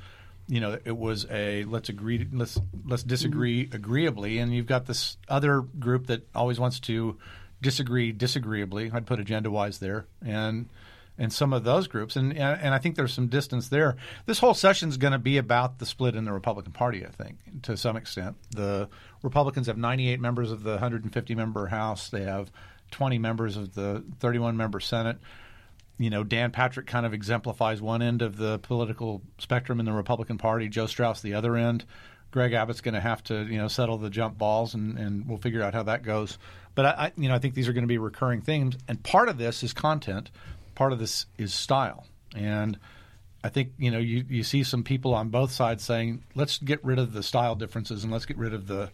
You 0.49 0.61
know, 0.61 0.79
it 0.85 0.97
was 0.97 1.27
a 1.31 1.65
let's 1.65 1.89
agree, 1.89 2.27
let's 2.33 2.61
let's 2.85 3.03
disagree 3.03 3.65
mm-hmm. 3.65 3.77
agreeably, 3.77 4.39
and 4.39 4.55
you've 4.55 4.67
got 4.67 4.87
this 4.87 5.17
other 5.29 5.61
group 5.61 6.09
that 6.09 6.29
always 6.35 6.59
wants 6.59 6.81
to 6.81 7.17
disagree 7.63 8.13
disagreeably. 8.13 8.91
I'd 8.93 9.07
put 9.07 9.21
AgendaWise 9.21 9.79
there, 9.79 10.07
and 10.25 10.69
and 11.19 11.33
some 11.33 11.53
of 11.53 11.63
those 11.63 11.87
groups, 11.87 12.17
and 12.17 12.33
and 12.33 12.61
and 12.61 12.75
I 12.75 12.79
think 12.79 12.97
there's 12.97 13.13
some 13.13 13.29
distance 13.29 13.69
there. 13.69 13.97
This 14.27 14.41
whole 14.41 14.55
session 14.55 14.89
is 14.89 14.97
going 14.97 15.13
to 15.13 15.19
be 15.19 15.39
about 15.39 15.79
the 15.79 15.87
split 15.87 16.17
in 16.17 16.25
the 16.25 16.33
Republican 16.33 16.73
Party. 16.73 17.07
I 17.07 17.11
think 17.11 17.63
to 17.63 17.77
some 17.77 17.97
extent, 17.97 18.37
the 18.51 18.89
Republicans 19.23 19.69
have 19.69 19.79
98 19.79 20.21
members 20.21 20.51
of 20.51 20.65
the 20.65 20.73
150 20.73 21.35
member 21.35 21.69
House. 21.69 22.09
They 22.09 22.25
have 22.25 22.51
20 22.93 23.19
members 23.19 23.57
of 23.57 23.75
the 23.75 24.05
31 24.21 24.57
member 24.57 24.81
Senate. 24.81 25.19
You 25.99 26.11
know, 26.11 26.25
Dan 26.25 26.51
Patrick 26.51 26.87
kind 26.87 27.05
of 27.05 27.13
exemplifies 27.13 27.83
one 27.83 28.03
end 28.03 28.23
of 28.23 28.37
the 28.37 28.59
political 28.61 29.23
spectrum 29.39 29.81
in 29.81 29.87
the 29.87 29.93
Republican 29.93 30.39
Party, 30.39 30.69
Joe 30.69 30.87
Straus 30.87 31.21
the 31.21 31.35
other 31.35 31.57
end. 31.57 31.85
Greg 32.31 32.55
Abbott's 32.55 32.81
going 32.81 32.95
to 32.95 33.01
have 33.01 33.23
to, 33.25 33.45
you 33.45 33.59
know, 33.59 33.69
settle 33.69 33.99
the 33.99 34.09
jump 34.09 34.39
balls, 34.39 34.75
and, 34.75 34.99
and 34.99 35.29
we'll 35.29 35.39
figure 35.39 35.63
out 35.63 35.75
how 35.75 35.83
that 35.83 36.03
goes. 36.03 36.39
But 36.75 36.87
I, 36.87 36.91
I, 36.91 37.13
you 37.17 37.29
know, 37.29 37.35
I 37.35 37.39
think 37.39 37.55
these 37.55 37.69
are 37.69 37.75
going 37.75 37.85
to 37.85 37.89
be 37.89 37.99
recurring 37.99 38.41
themes, 38.41 38.77
and 38.89 39.03
part 39.03 39.29
of 39.29 39.37
this 39.37 39.63
is 39.63 39.75
content, 39.75 40.31
part 40.75 40.93
of 40.93 40.99
this 40.99 41.27
is 41.37 41.53
style, 41.53 42.07
and 42.35 42.79
I 43.45 43.49
think 43.49 43.73
you 43.77 43.91
know 43.91 43.99
you, 43.99 44.25
you 44.29 44.45
see 44.45 44.63
some 44.63 44.83
people 44.83 45.15
on 45.15 45.29
both 45.29 45.53
sides 45.53 45.85
saying, 45.85 46.23
let's 46.35 46.59
get 46.59 46.83
rid 46.85 46.99
of 46.99 47.13
the 47.13 47.23
style 47.23 47.55
differences 47.55 48.05
and 48.05 48.13
let's 48.13 48.25
get 48.25 48.39
rid 48.39 48.55
of 48.55 48.67
the, 48.67 48.91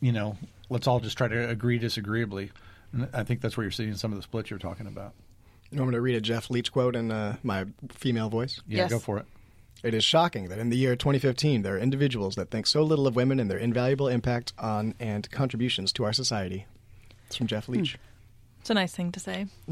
you 0.00 0.12
know, 0.12 0.36
let's 0.70 0.86
all 0.86 1.00
just 1.00 1.16
try 1.16 1.28
to 1.28 1.48
agree 1.48 1.78
disagreeably. 1.78 2.50
And 2.94 3.08
I 3.12 3.24
think 3.24 3.40
that's 3.40 3.56
where 3.56 3.64
you're 3.64 3.70
seeing 3.72 3.94
some 3.94 4.12
of 4.12 4.16
the 4.16 4.22
splits 4.22 4.50
you're 4.50 4.58
talking 4.58 4.86
about. 4.86 5.12
you 5.70 5.78
want 5.78 5.90
me 5.90 5.96
to 5.96 6.00
read 6.00 6.14
a 6.14 6.20
Jeff 6.20 6.48
Leach 6.48 6.70
quote 6.72 6.94
in 6.94 7.10
uh, 7.10 7.36
my 7.42 7.66
female 7.90 8.28
voice? 8.28 8.60
Yeah, 8.68 8.82
Yes. 8.82 8.90
go 8.90 8.98
for 9.00 9.18
it. 9.18 9.26
It 9.82 9.92
is 9.92 10.04
shocking 10.04 10.48
that 10.48 10.58
in 10.58 10.70
the 10.70 10.76
year 10.76 10.96
2015 10.96 11.62
there 11.62 11.74
are 11.74 11.78
individuals 11.78 12.36
that 12.36 12.50
think 12.50 12.66
so 12.66 12.82
little 12.82 13.06
of 13.06 13.16
women 13.16 13.38
and 13.40 13.50
their 13.50 13.58
invaluable 13.58 14.08
impact 14.08 14.52
on 14.58 14.94
and 15.00 15.30
contributions 15.30 15.92
to 15.94 16.04
our 16.04 16.12
society. 16.12 16.66
It's 17.26 17.36
from 17.36 17.48
Jeff 17.48 17.68
Leach. 17.68 17.98
It's 18.60 18.70
a 18.70 18.74
nice 18.74 18.94
thing 18.94 19.12
to 19.12 19.20
say. 19.20 19.46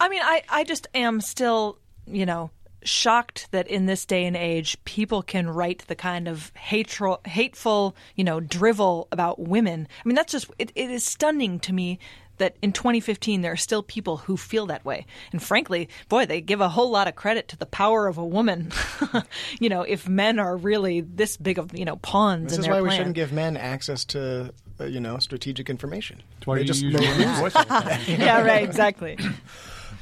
I 0.00 0.08
mean, 0.08 0.22
I, 0.22 0.42
I 0.48 0.64
just 0.64 0.86
am 0.94 1.20
still, 1.20 1.78
you 2.06 2.24
know, 2.24 2.50
shocked 2.84 3.48
that 3.50 3.66
in 3.68 3.86
this 3.86 4.04
day 4.04 4.24
and 4.24 4.36
age, 4.36 4.76
people 4.84 5.22
can 5.22 5.48
write 5.48 5.84
the 5.88 5.94
kind 5.94 6.28
of 6.28 6.52
hateful, 6.56 7.20
hateful, 7.26 7.96
you 8.14 8.24
know, 8.24 8.40
drivel 8.40 9.08
about 9.10 9.40
women. 9.40 9.88
I 10.04 10.08
mean, 10.08 10.14
that's 10.14 10.32
just, 10.32 10.50
it, 10.58 10.70
it 10.74 10.90
is 10.90 11.04
stunning 11.04 11.58
to 11.60 11.72
me 11.72 11.98
that 12.38 12.56
in 12.62 12.72
2015 12.72 13.42
there 13.42 13.52
are 13.52 13.56
still 13.56 13.82
people 13.82 14.18
who 14.18 14.36
feel 14.36 14.66
that 14.66 14.84
way. 14.84 15.06
And 15.32 15.42
frankly, 15.42 15.88
boy, 16.08 16.26
they 16.26 16.40
give 16.40 16.60
a 16.60 16.68
whole 16.68 16.90
lot 16.90 17.08
of 17.08 17.14
credit 17.14 17.48
to 17.48 17.56
the 17.56 17.66
power 17.66 18.06
of 18.06 18.18
a 18.18 18.24
woman. 18.24 18.72
you 19.60 19.68
know, 19.68 19.82
if 19.82 20.08
men 20.08 20.38
are 20.38 20.56
really 20.56 21.00
this 21.00 21.36
big 21.36 21.58
of, 21.58 21.76
you 21.76 21.84
know, 21.84 21.96
pawns 21.96 22.44
This 22.44 22.54
in 22.54 22.60
is 22.60 22.66
their 22.66 22.74
why 22.74 22.80
we 22.82 22.90
shouldn't 22.90 23.14
give 23.14 23.32
men 23.32 23.56
access 23.56 24.04
to, 24.06 24.52
uh, 24.80 24.84
you 24.84 25.00
know, 25.00 25.18
strategic 25.18 25.70
information. 25.70 26.22
That's 26.34 26.46
why 26.46 26.56
They 26.56 26.60
you 26.62 26.66
just 26.66 26.82
use 26.82 26.94
they 26.94 27.04
your 27.04 27.34
voice 27.34 27.54
all 27.54 27.64
the 27.64 27.68
time. 27.68 28.00
yeah, 28.08 28.42
right, 28.42 28.64
exactly. 28.64 29.16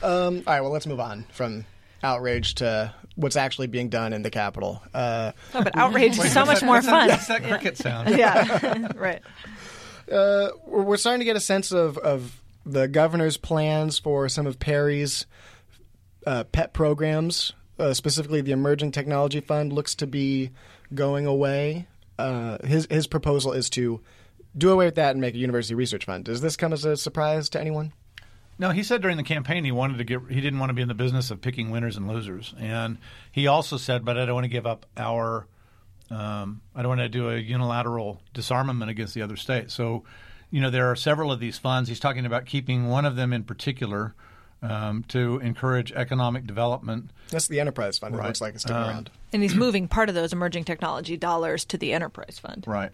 All 0.03 0.33
right, 0.33 0.61
well, 0.61 0.71
let's 0.71 0.87
move 0.87 1.01
on 1.01 1.27
from 1.31 1.65
outrage 2.03 2.55
to 2.57 2.95
what's 3.17 3.37
actually 3.37 3.67
being 3.67 3.89
done 3.89 4.13
in 4.13 4.23
the 4.23 4.31
Capitol. 4.31 4.83
Uh, 4.95 5.33
No, 5.55 5.63
but 5.63 5.77
outrage 5.77 6.19
is 6.19 6.33
so 6.33 6.45
much 6.45 6.63
more 6.63 6.81
fun. 6.83 7.09
That's 7.09 7.27
that 7.29 7.43
cricket 7.45 7.77
sound. 7.77 8.09
yeah, 8.17 8.89
right. 8.97 9.23
uh, 10.11 10.51
we're 10.67 10.83
we're 10.83 10.97
starting 10.97 11.21
to 11.21 11.25
get 11.25 11.37
a 11.37 11.41
sense 11.41 11.73
of, 11.73 11.99
of 11.99 12.41
the 12.65 12.89
governor's 12.89 13.37
plans 13.37 13.99
for 13.99 14.29
some 14.29 14.47
of 14.47 14.59
Perry's 14.59 15.27
uh, 16.27 16.45
pet 16.45 16.73
programs. 16.73 17.53
Uh, 17.79 17.95
specifically, 17.95 18.41
the 18.41 18.53
Emerging 18.53 18.93
Technology 18.93 19.41
Fund 19.41 19.73
looks 19.73 19.95
to 19.97 20.07
be 20.07 20.51
going 20.95 21.27
away. 21.27 21.87
Uh, 22.19 22.59
his 22.65 22.87
his 22.91 23.07
proposal 23.07 23.53
is 23.53 23.69
to 23.71 24.01
do 24.57 24.71
away 24.71 24.85
with 24.85 24.97
that 24.97 25.13
and 25.13 25.21
make 25.21 25.35
a 25.35 25.39
university 25.39 25.75
research 25.75 26.05
fund. 26.05 26.25
Does 26.25 26.41
this 26.43 26.57
come 26.57 26.73
as 26.73 26.85
a 26.85 26.97
surprise 26.97 27.49
to 27.51 27.61
anyone? 27.61 27.93
No, 28.59 28.71
he 28.71 28.83
said 28.83 29.03
during 29.03 29.17
the 29.17 29.23
campaign 29.23 29.65
he 29.65 29.73
wanted 29.73 29.99
to 29.99 30.05
get 30.05 30.21
he 30.29 30.41
didn't 30.41 30.59
want 30.59 30.71
to 30.71 30.75
be 30.75 30.83
in 30.83 30.89
the 30.89 30.95
business 30.95 31.31
of 31.31 31.41
picking 31.41 31.71
winners 31.71 31.97
and 31.97 32.07
losers, 32.07 32.55
and 32.59 32.99
he 33.33 33.47
also 33.47 33.77
said, 33.77 34.05
"But 34.05 34.19
I 34.19 34.25
don't 34.27 34.35
want 34.35 34.45
to 34.45 34.49
give 34.49 34.67
up 34.67 34.87
our, 34.97 35.47
um, 36.11 36.61
I 36.75 36.83
don't 36.83 36.91
want 36.91 37.01
to 37.01 37.09
do 37.09 37.31
a 37.31 37.37
unilateral 37.39 38.21
disarmament 38.35 38.91
against 38.91 39.15
the 39.15 39.23
other 39.23 39.37
states." 39.37 39.75
So, 39.75 40.05
you 40.51 40.61
know, 40.61 40.71
there 40.71 40.91
are 40.91 40.97
several 40.97 41.33
of 41.33 41.41
these 41.41 41.59
funds. 41.59 41.89
He's 41.89 41.99
talking 42.01 42.27
about 42.27 42.47
keeping 42.47 42.89
one 42.89 43.05
of 43.05 43.17
them 43.17 43.33
in 43.33 43.43
particular 43.45 44.15
um, 44.63 45.03
to 45.09 45.39
encourage 45.39 45.91
economic 45.93 46.47
development. 46.47 47.11
That's 47.31 47.49
the 47.49 47.59
Enterprise 47.59 47.99
Fund. 47.99 48.15
It 48.15 48.19
Right. 48.19 48.27
looks 48.29 48.41
like 48.41 48.55
it's 48.55 48.63
sticking 48.63 48.77
Um, 48.81 48.89
around. 48.89 49.11
And 49.33 49.43
he's 49.43 49.57
moving 49.57 49.89
part 49.89 50.09
of 50.09 50.15
those 50.15 50.33
emerging 50.33 50.65
technology 50.65 51.17
dollars 51.17 51.65
to 51.65 51.79
the 51.79 51.93
enterprise 51.95 52.39
fund. 52.39 52.65
Right. 52.67 52.93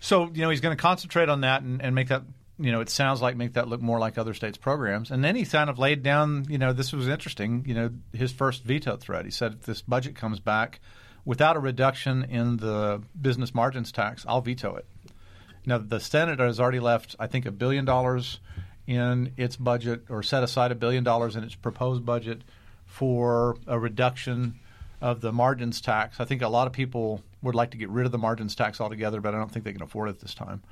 So 0.00 0.24
you 0.34 0.42
know 0.42 0.50
he's 0.50 0.60
going 0.60 0.76
to 0.76 0.80
concentrate 0.82 1.28
on 1.30 1.42
that 1.42 1.62
and, 1.62 1.80
and 1.80 1.94
make 1.94 2.08
that 2.08 2.24
you 2.62 2.72
know 2.72 2.80
it 2.80 2.88
sounds 2.88 3.20
like 3.20 3.36
make 3.36 3.54
that 3.54 3.68
look 3.68 3.80
more 3.80 3.98
like 3.98 4.18
other 4.18 4.34
states' 4.34 4.58
programs. 4.58 5.10
And 5.10 5.22
then 5.22 5.36
he 5.36 5.44
kind 5.44 5.68
of 5.68 5.78
laid 5.78 6.02
down 6.02 6.46
you 6.48 6.58
know 6.58 6.72
this 6.72 6.92
was 6.92 7.08
interesting. 7.08 7.64
You 7.66 7.74
know 7.74 7.90
his 8.12 8.32
first 8.32 8.64
veto 8.64 8.96
threat. 8.96 9.24
He 9.24 9.30
said 9.30 9.54
if 9.54 9.62
this 9.62 9.82
budget 9.82 10.14
comes 10.14 10.40
back 10.40 10.80
without 11.24 11.56
a 11.56 11.60
reduction 11.60 12.24
in 12.24 12.56
the 12.56 13.02
business 13.20 13.54
margins 13.54 13.92
tax, 13.92 14.24
I'll 14.28 14.40
veto 14.40 14.76
it. 14.76 14.86
Now 15.66 15.78
the 15.78 16.00
Senate 16.00 16.38
has 16.38 16.60
already 16.60 16.80
left 16.80 17.16
I 17.18 17.26
think 17.26 17.46
a 17.46 17.52
billion 17.52 17.84
dollars 17.84 18.40
in 18.86 19.32
its 19.36 19.56
budget 19.56 20.04
or 20.08 20.22
set 20.22 20.42
aside 20.42 20.72
a 20.72 20.74
billion 20.74 21.04
dollars 21.04 21.36
in 21.36 21.44
its 21.44 21.54
proposed 21.54 22.04
budget 22.04 22.42
for 22.86 23.56
a 23.66 23.78
reduction 23.78 24.58
of 25.00 25.20
the 25.20 25.32
margins 25.32 25.80
tax. 25.80 26.20
I 26.20 26.24
think 26.24 26.42
a 26.42 26.48
lot 26.48 26.66
of 26.66 26.72
people 26.72 27.22
would 27.42 27.54
like 27.54 27.72
to 27.72 27.76
get 27.76 27.90
rid 27.90 28.06
of 28.06 28.12
the 28.12 28.18
margins 28.18 28.54
tax 28.54 28.80
altogether, 28.80 29.20
but 29.20 29.34
I 29.34 29.38
don't 29.38 29.50
think 29.50 29.64
they 29.64 29.72
can 29.72 29.82
afford 29.82 30.08
it 30.10 30.20
this 30.20 30.34
time. 30.34 30.62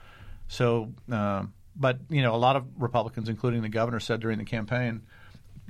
So, 0.49 0.93
um, 1.11 1.53
but 1.77 1.99
you 2.09 2.23
know, 2.23 2.35
a 2.35 2.37
lot 2.37 2.57
of 2.57 2.65
Republicans, 2.79 3.29
including 3.29 3.63
the 3.63 3.69
governor, 3.69 4.01
said 4.01 4.21
during 4.21 4.39
the 4.39 4.45
campaign, 4.45 5.03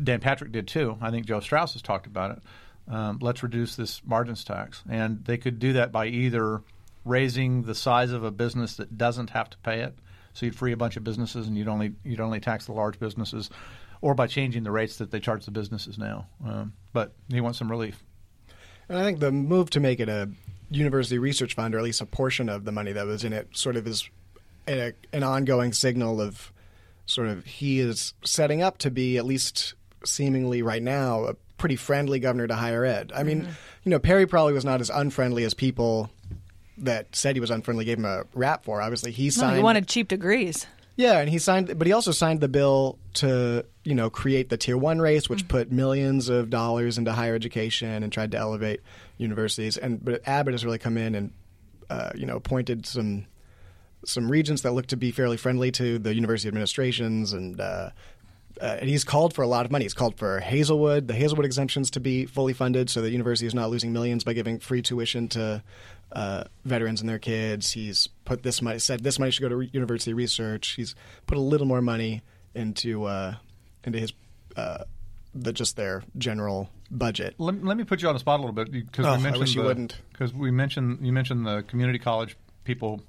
Dan 0.02 0.20
Patrick 0.20 0.52
did 0.52 0.66
too. 0.68 0.96
I 1.00 1.10
think 1.10 1.26
Joe 1.26 1.40
Straus 1.40 1.74
has 1.74 1.82
talked 1.82 2.06
about 2.06 2.38
it. 2.38 2.42
Um, 2.92 3.18
let's 3.20 3.42
reduce 3.42 3.76
this 3.76 4.02
margins 4.04 4.44
tax, 4.44 4.82
and 4.88 5.24
they 5.24 5.36
could 5.36 5.58
do 5.58 5.74
that 5.74 5.92
by 5.92 6.06
either 6.06 6.62
raising 7.04 7.62
the 7.62 7.74
size 7.74 8.10
of 8.10 8.24
a 8.24 8.30
business 8.30 8.76
that 8.76 8.98
doesn't 8.98 9.30
have 9.30 9.48
to 9.50 9.58
pay 9.58 9.80
it, 9.80 9.94
so 10.32 10.46
you'd 10.46 10.56
free 10.56 10.72
a 10.72 10.76
bunch 10.76 10.96
of 10.96 11.04
businesses 11.04 11.46
and 11.46 11.56
you'd 11.56 11.68
only 11.68 11.94
you'd 12.04 12.20
only 12.20 12.40
tax 12.40 12.66
the 12.66 12.72
large 12.72 12.98
businesses, 12.98 13.50
or 14.00 14.14
by 14.14 14.26
changing 14.26 14.64
the 14.64 14.70
rates 14.70 14.96
that 14.96 15.10
they 15.10 15.20
charge 15.20 15.44
the 15.44 15.50
businesses 15.50 15.98
now. 15.98 16.26
Um, 16.44 16.72
but 16.92 17.12
he 17.28 17.40
wants 17.40 17.58
some 17.58 17.70
relief. 17.70 18.02
And 18.88 18.98
I 18.98 19.04
think 19.04 19.20
the 19.20 19.30
move 19.30 19.70
to 19.70 19.80
make 19.80 20.00
it 20.00 20.08
a 20.08 20.28
university 20.70 21.18
research 21.18 21.54
fund, 21.54 21.74
or 21.74 21.78
at 21.78 21.84
least 21.84 22.00
a 22.00 22.06
portion 22.06 22.48
of 22.48 22.64
the 22.64 22.72
money 22.72 22.92
that 22.92 23.06
was 23.06 23.24
in 23.24 23.32
it, 23.32 23.48
sort 23.52 23.76
of 23.76 23.86
is 23.86 24.08
a, 24.78 24.92
an 25.12 25.22
ongoing 25.22 25.72
signal 25.72 26.20
of 26.20 26.52
sort 27.06 27.28
of 27.28 27.44
he 27.44 27.80
is 27.80 28.14
setting 28.24 28.62
up 28.62 28.78
to 28.78 28.90
be 28.90 29.16
at 29.18 29.24
least 29.24 29.74
seemingly 30.04 30.62
right 30.62 30.82
now 30.82 31.24
a 31.24 31.34
pretty 31.58 31.76
friendly 31.76 32.18
governor 32.20 32.46
to 32.46 32.54
higher 32.54 32.84
ed. 32.84 33.12
I 33.14 33.22
mean, 33.22 33.48
you 33.84 33.90
know, 33.90 33.98
Perry 33.98 34.26
probably 34.26 34.52
was 34.54 34.64
not 34.64 34.80
as 34.80 34.88
unfriendly 34.90 35.44
as 35.44 35.52
people 35.54 36.08
that 36.78 37.14
said 37.14 37.36
he 37.36 37.40
was 37.40 37.50
unfriendly 37.50 37.84
gave 37.84 37.98
him 37.98 38.06
a 38.06 38.24
rap 38.32 38.64
for. 38.64 38.80
Obviously, 38.80 39.10
he 39.12 39.26
No, 39.26 39.30
signed. 39.30 39.56
he 39.56 39.62
wanted 39.62 39.86
cheap 39.86 40.08
degrees. 40.08 40.66
Yeah, 40.96 41.18
and 41.18 41.28
he 41.28 41.38
signed, 41.38 41.78
but 41.78 41.86
he 41.86 41.92
also 41.92 42.12
signed 42.12 42.40
the 42.40 42.48
bill 42.48 42.98
to 43.14 43.64
you 43.84 43.94
know 43.94 44.08
create 44.10 44.48
the 44.50 44.56
tier 44.56 44.76
one 44.76 44.98
race, 45.00 45.28
which 45.28 45.48
put 45.48 45.70
millions 45.72 46.28
of 46.28 46.50
dollars 46.50 46.96
into 46.98 47.12
higher 47.12 47.34
education 47.34 48.02
and 48.02 48.12
tried 48.12 48.32
to 48.32 48.38
elevate 48.38 48.80
universities. 49.18 49.76
And 49.76 50.02
but 50.04 50.26
Abbott 50.26 50.52
has 50.54 50.64
really 50.64 50.78
come 50.78 50.96
in 50.98 51.14
and 51.14 51.32
uh, 51.88 52.10
you 52.14 52.26
know 52.26 52.36
appointed 52.36 52.86
some 52.86 53.26
some 54.04 54.30
regents 54.30 54.62
that 54.62 54.72
look 54.72 54.86
to 54.88 54.96
be 54.96 55.10
fairly 55.10 55.36
friendly 55.36 55.70
to 55.72 55.98
the 55.98 56.14
university 56.14 56.48
administrations 56.48 57.32
and. 57.32 57.60
Uh, 57.60 57.90
uh, 58.60 58.76
and 58.78 58.90
he's 58.90 59.04
called 59.04 59.32
for 59.32 59.40
a 59.40 59.46
lot 59.46 59.64
of 59.64 59.72
money. 59.72 59.86
He's 59.86 59.94
called 59.94 60.18
for 60.18 60.38
Hazelwood, 60.38 61.08
the 61.08 61.14
Hazelwood 61.14 61.46
exemptions 61.46 61.90
to 61.92 62.00
be 62.00 62.26
fully 62.26 62.52
funded, 62.52 62.90
so 62.90 63.00
the 63.00 63.08
university 63.10 63.46
is 63.46 63.54
not 63.54 63.70
losing 63.70 63.90
millions 63.90 64.22
by 64.22 64.34
giving 64.34 64.58
free 64.58 64.82
tuition 64.82 65.28
to 65.28 65.62
uh, 66.12 66.44
veterans 66.66 67.00
and 67.00 67.08
their 67.08 67.18
kids. 67.18 67.70
He's 67.72 68.08
put 68.26 68.42
this 68.42 68.60
money, 68.60 68.78
said 68.78 69.02
this 69.02 69.18
money 69.18 69.30
should 69.30 69.40
go 69.40 69.48
to 69.48 69.56
re- 69.56 69.70
university 69.72 70.12
research. 70.12 70.74
He's 70.76 70.94
put 71.26 71.38
a 71.38 71.40
little 71.40 71.66
more 71.66 71.80
money 71.80 72.20
into 72.54 73.04
uh, 73.04 73.36
into 73.84 73.98
his 73.98 74.12
uh, 74.56 74.84
the 75.34 75.54
just 75.54 75.76
their 75.76 76.02
general 76.18 76.68
budget. 76.90 77.36
Let, 77.38 77.64
let 77.64 77.78
me 77.78 77.84
put 77.84 78.02
you 78.02 78.08
on 78.08 78.14
the 78.14 78.20
spot 78.20 78.40
a 78.40 78.42
little 78.42 78.52
bit 78.52 78.70
because 78.70 79.06
Oh, 79.06 79.16
we 79.16 79.22
mentioned 79.22 79.40
wish 79.40 79.54
you 79.54 79.62
wouldn't. 79.62 79.96
Because 80.12 80.34
we 80.34 80.50
mentioned 80.50 80.98
you 81.00 81.12
mentioned 81.12 81.46
the 81.46 81.62
community 81.62 81.98
college 81.98 82.36
people 82.64 83.00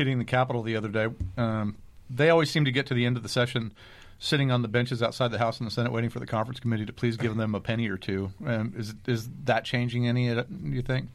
hitting 0.00 0.18
the 0.18 0.24
Capitol 0.24 0.62
the 0.62 0.76
other 0.76 0.88
day. 0.88 1.08
Um, 1.36 1.76
they 2.08 2.30
always 2.30 2.50
seem 2.50 2.64
to 2.64 2.72
get 2.72 2.86
to 2.86 2.94
the 2.94 3.04
end 3.06 3.16
of 3.18 3.22
the 3.22 3.28
session, 3.28 3.72
sitting 4.18 4.50
on 4.50 4.62
the 4.62 4.68
benches 4.68 5.02
outside 5.02 5.28
the 5.28 5.38
House 5.38 5.58
and 5.58 5.66
the 5.66 5.70
Senate, 5.70 5.92
waiting 5.92 6.08
for 6.10 6.18
the 6.20 6.26
conference 6.26 6.58
committee 6.58 6.86
to 6.86 6.92
please 6.92 7.16
give 7.18 7.36
them 7.36 7.54
a 7.54 7.60
penny 7.60 7.88
or 7.88 7.96
two. 7.98 8.32
Um, 8.46 8.72
is 8.76 8.94
is 9.06 9.28
that 9.44 9.64
changing 9.64 10.08
any? 10.08 10.30
uh, 10.30 10.44
You 10.64 10.80
think? 10.82 11.08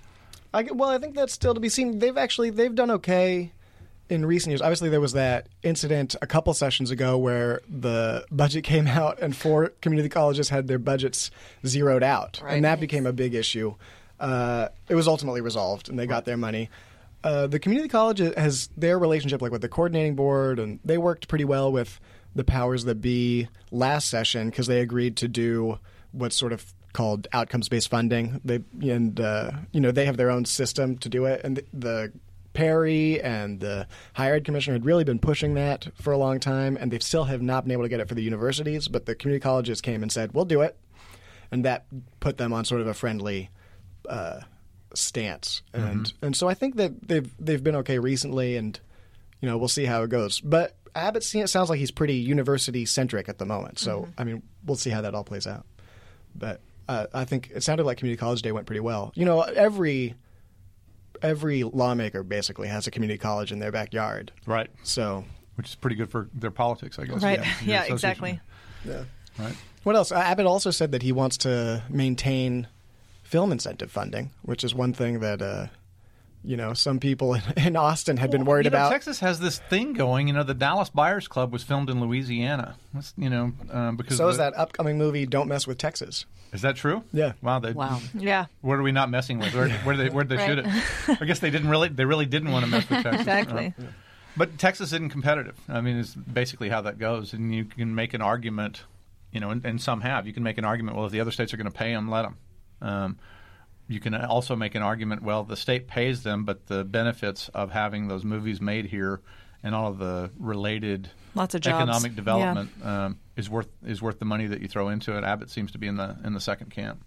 I, 0.54 0.64
g- 0.64 0.72
well, 0.72 0.90
I 0.90 1.00
think 1.00 1.16
that's 1.16 1.34
still 1.34 1.54
to 1.56 1.60
be 1.60 1.68
seen. 1.70 1.98
They've 2.00 2.18
actually 2.18 2.52
they've 2.52 2.74
done 2.76 2.92
okay 2.92 3.52
in 4.08 4.24
recent 4.26 4.52
years. 4.52 4.62
Obviously, 4.62 4.90
there 4.90 5.02
was 5.02 5.14
that 5.14 5.48
incident 5.64 6.16
a 6.22 6.28
couple 6.28 6.54
sessions 6.54 6.92
ago 6.92 7.18
where 7.18 7.62
the 7.68 8.24
budget 8.32 8.64
came 8.64 8.86
out 9.02 9.20
and 9.20 9.36
four 9.36 9.70
community 9.82 10.10
colleges 10.10 10.50
had 10.50 10.68
their 10.68 10.78
budgets 10.80 11.32
zeroed 11.66 12.04
out, 12.04 12.40
Right. 12.44 12.54
and 12.54 12.64
that 12.66 12.80
became 12.80 13.06
a 13.08 13.12
big 13.14 13.34
issue. 13.34 13.74
Uh, 14.20 14.70
it 14.88 14.96
was 14.96 15.08
ultimately 15.10 15.42
resolved, 15.42 15.90
and 15.90 16.00
they 16.00 16.06
got 16.08 16.24
their 16.24 16.38
money. 16.38 16.70
Uh, 17.26 17.48
the 17.48 17.58
community 17.58 17.90
college 17.90 18.20
has 18.20 18.70
their 18.78 19.00
relationship, 19.00 19.42
like 19.42 19.52
with 19.52 19.64
the 19.64 19.68
coordinating 19.68 20.14
board, 20.16 20.60
and 20.60 20.80
they 20.86 21.00
worked 21.00 21.28
pretty 21.28 21.44
well 21.44 21.72
with 21.72 22.00
the 22.36 22.44
powers 22.44 22.86
that 22.86 23.02
be 23.02 23.48
last 23.72 24.10
session 24.10 24.52
because 24.52 24.68
they 24.68 24.80
agreed 24.80 25.18
to 25.18 25.28
do 25.28 25.80
what's 26.12 26.36
sort 26.36 26.54
of 26.54 26.72
called 26.94 27.28
outcomes-based 27.34 27.90
funding. 27.90 28.40
They 28.46 28.60
and 28.80 29.20
uh, 29.20 29.54
you 29.72 29.82
know 29.82 29.90
they 29.90 30.06
have 30.06 30.18
their 30.18 30.30
own 30.30 30.46
system 30.46 30.98
to 31.00 31.10
do 31.10 31.26
it, 31.26 31.42
and 31.44 31.58
the, 31.58 31.66
the 31.74 32.14
Perry 32.54 33.20
and 33.20 33.60
the 33.60 33.88
higher 34.14 34.36
ed 34.36 34.46
commissioner 34.46 34.76
had 34.76 34.86
really 34.86 35.04
been 35.04 35.18
pushing 35.18 35.56
that 35.56 35.88
for 36.00 36.14
a 36.14 36.20
long 36.20 36.40
time, 36.40 36.78
and 36.80 36.92
they 36.92 37.00
still 37.00 37.24
have 37.24 37.42
not 37.42 37.64
been 37.64 37.72
able 37.72 37.84
to 37.84 37.90
get 37.90 38.00
it 38.00 38.08
for 38.08 38.14
the 38.14 38.22
universities. 38.22 38.88
But 38.88 39.08
the 39.08 39.16
community 39.16 39.42
colleges 39.42 39.82
came 39.82 40.04
and 40.04 40.12
said, 40.12 40.34
"We'll 40.34 40.46
do 40.46 40.62
it," 40.62 40.78
and 41.50 41.66
that 41.66 41.88
put 42.20 42.38
them 42.38 42.54
on 42.54 42.66
sort 42.66 42.82
of 42.82 42.88
a 42.88 42.94
friendly 42.94 43.50
uh, 44.08 44.42
stance. 44.98 45.62
And 45.74 46.12
and 46.22 46.36
so 46.36 46.48
I 46.48 46.54
think 46.54 46.76
that 46.78 47.08
they've 47.08 47.30
they've 47.40 47.64
been 47.64 47.76
okay 47.78 48.00
recently, 48.00 48.58
and 48.58 48.80
you 49.42 49.50
know 49.50 49.58
we'll 49.58 49.68
see 49.68 49.86
how 49.86 50.04
it 50.04 50.10
goes. 50.10 50.40
But 50.42 50.76
Abbott 50.96 51.24
it 51.36 51.48
sounds 51.50 51.70
like 51.70 51.80
he's 51.80 51.92
pretty 51.92 52.16
university 52.16 52.86
centric 52.86 53.30
at 53.30 53.38
the 53.38 53.46
moment. 53.46 53.80
So 53.80 54.08
I 54.18 54.24
mean 54.24 54.44
we'll 54.66 54.78
see 54.78 54.90
how 54.90 55.02
that 55.02 55.14
all 55.16 55.24
plays 55.24 55.48
out. 55.48 55.66
But 56.36 56.62
uh, 56.88 57.08
I 57.14 57.26
think 57.26 57.52
it 57.54 57.64
sounded 57.64 57.86
like 57.86 57.98
community 57.98 58.20
college 58.20 58.42
day 58.42 58.52
went 58.52 58.66
pretty 58.68 58.80
well. 58.82 59.12
You 59.16 59.26
know 59.26 59.42
every 59.42 60.16
every 61.22 61.64
lawmaker 61.64 62.24
basically 62.24 62.68
has 62.68 62.88
a 62.88 62.92
community 62.92 63.18
college 63.18 63.52
in 63.52 63.60
their 63.60 63.72
backyard. 63.72 64.32
Right. 64.46 64.70
So 64.84 65.24
Which 65.56 65.70
is 65.70 65.76
pretty 65.76 65.96
good 65.96 66.10
for 66.10 66.30
their 66.34 66.52
politics, 66.52 67.00
I 67.00 67.06
guess. 67.06 67.24
Right. 67.24 67.40
Yeah, 67.40 67.54
Yeah, 67.66 67.94
exactly. 67.94 68.40
association. 68.84 69.10
Right. 69.40 69.56
What 69.84 69.96
else? 69.96 70.12
Uh, 70.12 70.16
Abbott 70.16 70.46
also 70.46 70.72
said 70.72 70.92
that 70.94 71.02
he 71.04 71.12
wants 71.12 71.38
to 71.40 71.84
maintain 71.90 72.68
film 73.26 73.52
incentive 73.52 73.92
funding, 73.92 74.32
which 74.44 74.64
is 74.64 74.74
one 74.74 74.94
thing 74.94 75.20
that 75.20 75.42
uh, 75.42 75.68
you 76.44 76.56
know 76.56 76.74
some 76.74 77.00
people 77.00 77.34
in, 77.34 77.42
in 77.58 77.76
Austin 77.76 78.18
had 78.18 78.32
been 78.32 78.46
worried 78.46 78.66
you 78.66 78.72
know, 78.72 78.78
about. 78.78 78.92
Texas 78.92 79.20
has 79.20 79.40
this 79.40 79.60
thing 79.60 79.94
going. 79.94 80.28
You 80.28 80.34
know, 80.34 80.44
the 80.44 80.54
Dallas 80.54 80.90
Buyers 80.90 81.28
Club 81.28 81.52
was 81.52 81.64
filmed 81.64 81.90
in 81.90 82.00
Louisiana. 82.00 82.76
That's, 82.94 83.14
you 83.18 83.30
know, 83.30 83.52
um, 83.72 83.98
because 83.98 84.18
so 84.18 84.28
is 84.30 84.38
the- 84.38 84.44
that 84.44 84.58
upcoming 84.58 84.98
movie 84.98 85.26
"Don't 85.26 85.48
Mess 85.48 85.68
with 85.68 85.78
Texas." 85.78 86.26
Is 86.54 86.62
that 86.62 86.78
true? 86.78 87.04
Yeah. 87.12 87.34
Wow. 87.42 87.60
They, 87.60 87.74
Wow. 87.74 88.00
Yeah. 88.14 88.46
What 88.62 88.76
are 88.76 88.84
we 88.84 88.94
not 88.94 89.10
messing 89.10 89.40
with? 89.40 89.54
Where, 89.54 89.68
where 89.70 89.96
did 89.98 90.06
they, 90.06 90.10
where'd 90.16 90.30
they 90.30 90.46
shoot 90.48 90.60
it? 90.60 90.66
I 91.22 91.26
guess 91.26 91.40
they 91.40 91.50
didn't 91.50 91.70
really. 91.70 91.90
They 91.90 92.06
really 92.06 92.26
didn't 92.28 92.50
want 92.52 92.64
to 92.64 92.72
mess 92.72 92.90
with 92.90 93.04
Texas. 93.04 93.20
Exactly. 93.22 93.74
Uh, 93.78 93.84
but 94.38 94.58
Texas 94.58 94.94
isn't 94.94 95.10
competitive. 95.10 95.56
I 95.68 95.82
mean, 95.82 95.98
it's 95.98 96.14
basically 96.16 96.70
how 96.70 96.82
that 96.82 96.98
goes. 96.98 97.34
And 97.34 97.54
you 97.54 97.66
can 97.66 97.94
make 97.94 98.14
an 98.14 98.22
argument, 98.22 98.84
you 99.34 99.42
know, 99.42 99.50
and, 99.50 99.66
and 99.66 99.82
some 99.82 100.00
have. 100.02 100.28
You 100.28 100.34
can 100.34 100.44
make 100.44 100.58
an 100.58 100.64
argument. 100.64 100.96
Well, 100.96 101.06
if 101.08 101.12
the 101.12 101.20
other 101.20 101.32
states 101.32 101.54
are 101.54 101.58
going 101.58 101.70
to 101.72 101.78
pay 101.78 101.92
them, 101.94 102.10
let 102.10 102.22
them. 102.22 102.38
Um, 102.82 103.18
you 103.88 104.00
can 104.00 104.16
also 104.16 104.56
make 104.56 104.74
an 104.76 104.82
argument. 104.82 105.22
Well, 105.24 105.44
the 105.44 105.56
state 105.56 105.88
pays 105.88 106.24
them, 106.24 106.44
but 106.46 106.66
the 106.68 106.84
benefits 106.84 107.50
of 107.50 107.72
having 107.72 108.08
those 108.08 108.24
movies 108.26 108.60
made 108.60 108.86
here 108.86 109.22
and 109.64 109.76
all 109.76 109.88
of 109.92 109.98
the 110.00 110.32
related 110.40 111.10
Lots 111.36 111.54
of 111.56 111.62
jobs. 111.62 111.82
economic 111.82 112.16
development 112.16 112.70
um, 112.84 113.20
is 113.36 113.50
worth 113.50 113.70
is 113.86 114.02
worth 114.02 114.20
the 114.20 114.26
money 114.26 114.48
that 114.48 114.62
you 114.62 114.68
throw 114.68 114.90
into 114.90 115.18
it. 115.18 115.24
Abbott 115.24 115.50
seems 115.50 115.72
to 115.74 115.78
be 115.78 115.88
in 115.88 115.98
the 115.98 116.16
in 116.24 116.34
the 116.34 116.40
second 116.40 116.72
camp. 116.72 117.04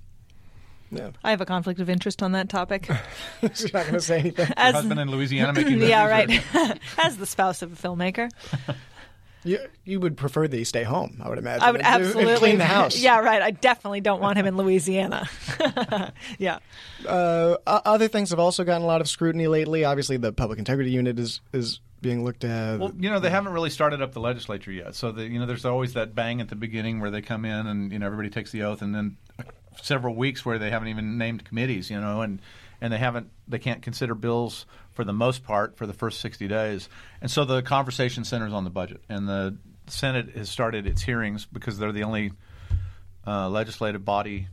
Yeah, 0.90 1.10
I 1.22 1.30
have 1.30 1.40
a 1.40 1.46
conflict 1.46 1.80
of 1.80 1.90
interest 1.90 2.22
on 2.22 2.32
that 2.32 2.48
topic. 2.48 2.88
She's 3.42 3.72
not 3.74 3.82
going 3.82 3.94
to 3.94 4.00
say 4.00 4.20
anything. 4.20 4.46
Your 4.56 4.72
husband 4.72 4.98
in 5.00 5.10
Louisiana 5.10 5.52
making 5.52 5.72
movies. 5.74 5.88
yeah, 5.90 6.06
or- 6.06 6.08
right. 6.10 6.78
As 6.98 7.16
the 7.18 7.26
spouse 7.26 7.60
of 7.62 7.72
a 7.72 7.76
filmmaker, 7.88 8.30
You, 9.48 9.58
you 9.84 10.00
would 10.00 10.16
prefer 10.16 10.46
that 10.46 10.56
he 10.56 10.64
stay 10.64 10.84
home, 10.84 11.20
I 11.24 11.28
would 11.28 11.38
imagine. 11.38 11.62
I 11.62 11.70
would 11.70 11.80
and 11.80 12.02
do- 12.02 12.08
and 12.08 12.16
absolutely 12.18 12.36
clean 12.36 12.58
the 12.58 12.64
house. 12.64 12.98
Yeah, 13.08 13.20
right. 13.20 13.40
I 13.40 13.50
definitely 13.50 14.00
don't 14.00 14.20
want 14.20 14.38
him 14.38 14.46
in 14.46 14.56
Louisiana. 14.56 15.28
yeah. 16.38 16.58
Uh, 17.06 17.56
other 17.66 18.08
things 18.08 18.30
have 18.30 18.38
also 18.38 18.64
gotten 18.64 18.82
a 18.82 18.86
lot 18.86 19.00
of 19.00 19.08
scrutiny 19.08 19.46
lately. 19.46 19.84
Obviously, 19.84 20.16
the 20.16 20.32
public 20.32 20.58
integrity 20.58 20.90
unit 20.90 21.18
is 21.18 21.40
is 21.52 21.80
being 22.00 22.24
looked 22.24 22.44
at. 22.44 22.78
Well, 22.78 22.92
you 22.98 23.10
know, 23.10 23.18
they 23.20 23.30
haven't 23.30 23.52
really 23.52 23.70
started 23.70 24.02
up 24.02 24.12
the 24.12 24.20
legislature 24.20 24.70
yet. 24.72 24.94
So, 24.94 25.12
the, 25.12 25.24
you 25.24 25.38
know, 25.38 25.46
there's 25.46 25.64
always 25.64 25.94
that 25.94 26.14
bang 26.14 26.40
at 26.40 26.48
the 26.48 26.54
beginning 26.56 27.00
where 27.00 27.10
they 27.10 27.22
come 27.22 27.44
in 27.44 27.66
and, 27.66 27.92
you 27.92 27.98
know, 27.98 28.06
everybody 28.06 28.30
takes 28.30 28.52
the 28.52 28.62
oath 28.62 28.82
and 28.82 28.94
then 28.94 29.16
several 29.82 30.14
weeks 30.14 30.44
where 30.44 30.58
they 30.58 30.70
haven't 30.70 30.88
even 30.88 31.18
named 31.18 31.44
committees, 31.44 31.90
you 31.90 32.00
know, 32.00 32.20
and, 32.22 32.40
and 32.80 32.92
they 32.92 32.98
haven't, 32.98 33.30
they 33.46 33.58
can't 33.58 33.82
consider 33.82 34.14
bills 34.14 34.66
for 34.92 35.04
the 35.04 35.12
most 35.12 35.44
part 35.44 35.76
for 35.76 35.86
the 35.86 35.92
first 35.92 36.20
60 36.20 36.48
days. 36.48 36.88
And 37.20 37.30
so 37.30 37.44
the 37.44 37.62
conversation 37.62 38.24
centers 38.24 38.52
on 38.52 38.64
the 38.64 38.70
budget. 38.70 39.02
And 39.08 39.28
the 39.28 39.56
Senate 39.86 40.30
has 40.36 40.50
started 40.50 40.86
its 40.86 41.02
hearings 41.02 41.46
because 41.46 41.78
they're 41.78 41.92
the 41.92 42.04
only 42.04 42.32
uh, 43.26 43.48
legislative 43.48 44.04
body 44.04 44.48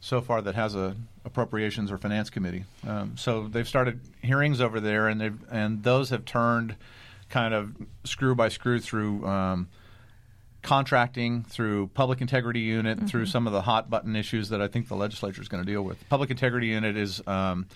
so 0.00 0.20
far 0.20 0.40
that 0.42 0.54
has 0.54 0.74
a 0.74 0.96
appropriations 1.24 1.92
or 1.92 1.98
finance 1.98 2.30
committee. 2.30 2.64
Um, 2.86 3.16
so 3.16 3.46
they've 3.46 3.68
started 3.68 4.00
hearings 4.22 4.60
over 4.60 4.80
there, 4.80 5.08
and 5.08 5.38
and 5.50 5.82
those 5.82 6.10
have 6.10 6.24
turned 6.24 6.76
kind 7.28 7.54
of 7.54 7.74
screw 8.04 8.34
by 8.34 8.48
screw 8.48 8.80
through 8.80 9.26
um, 9.26 9.68
contracting, 10.62 11.44
through 11.44 11.88
public 11.88 12.20
integrity 12.20 12.60
unit, 12.60 13.08
through 13.08 13.26
some 13.26 13.46
of 13.46 13.52
the 13.52 13.62
hot 13.62 13.90
button 13.90 14.16
issues 14.16 14.50
that 14.50 14.60
I 14.60 14.68
think 14.68 14.88
the 14.88 14.96
legislature 14.96 15.42
is 15.42 15.48
going 15.48 15.64
to 15.64 15.70
deal 15.70 15.82
with. 15.82 16.08
Public 16.08 16.30
integrity 16.30 16.68
unit 16.68 16.96
is. 16.96 17.26
Um, 17.26 17.66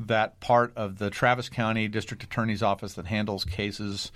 that 0.00 0.40
part 0.40 0.72
of 0.74 0.98
the 0.98 1.10
Travis 1.10 1.48
County 1.48 1.86
District 1.86 2.24
Attorney's 2.24 2.62
Office 2.62 2.94
that 2.94 3.06
handles 3.06 3.44
cases 3.44 4.10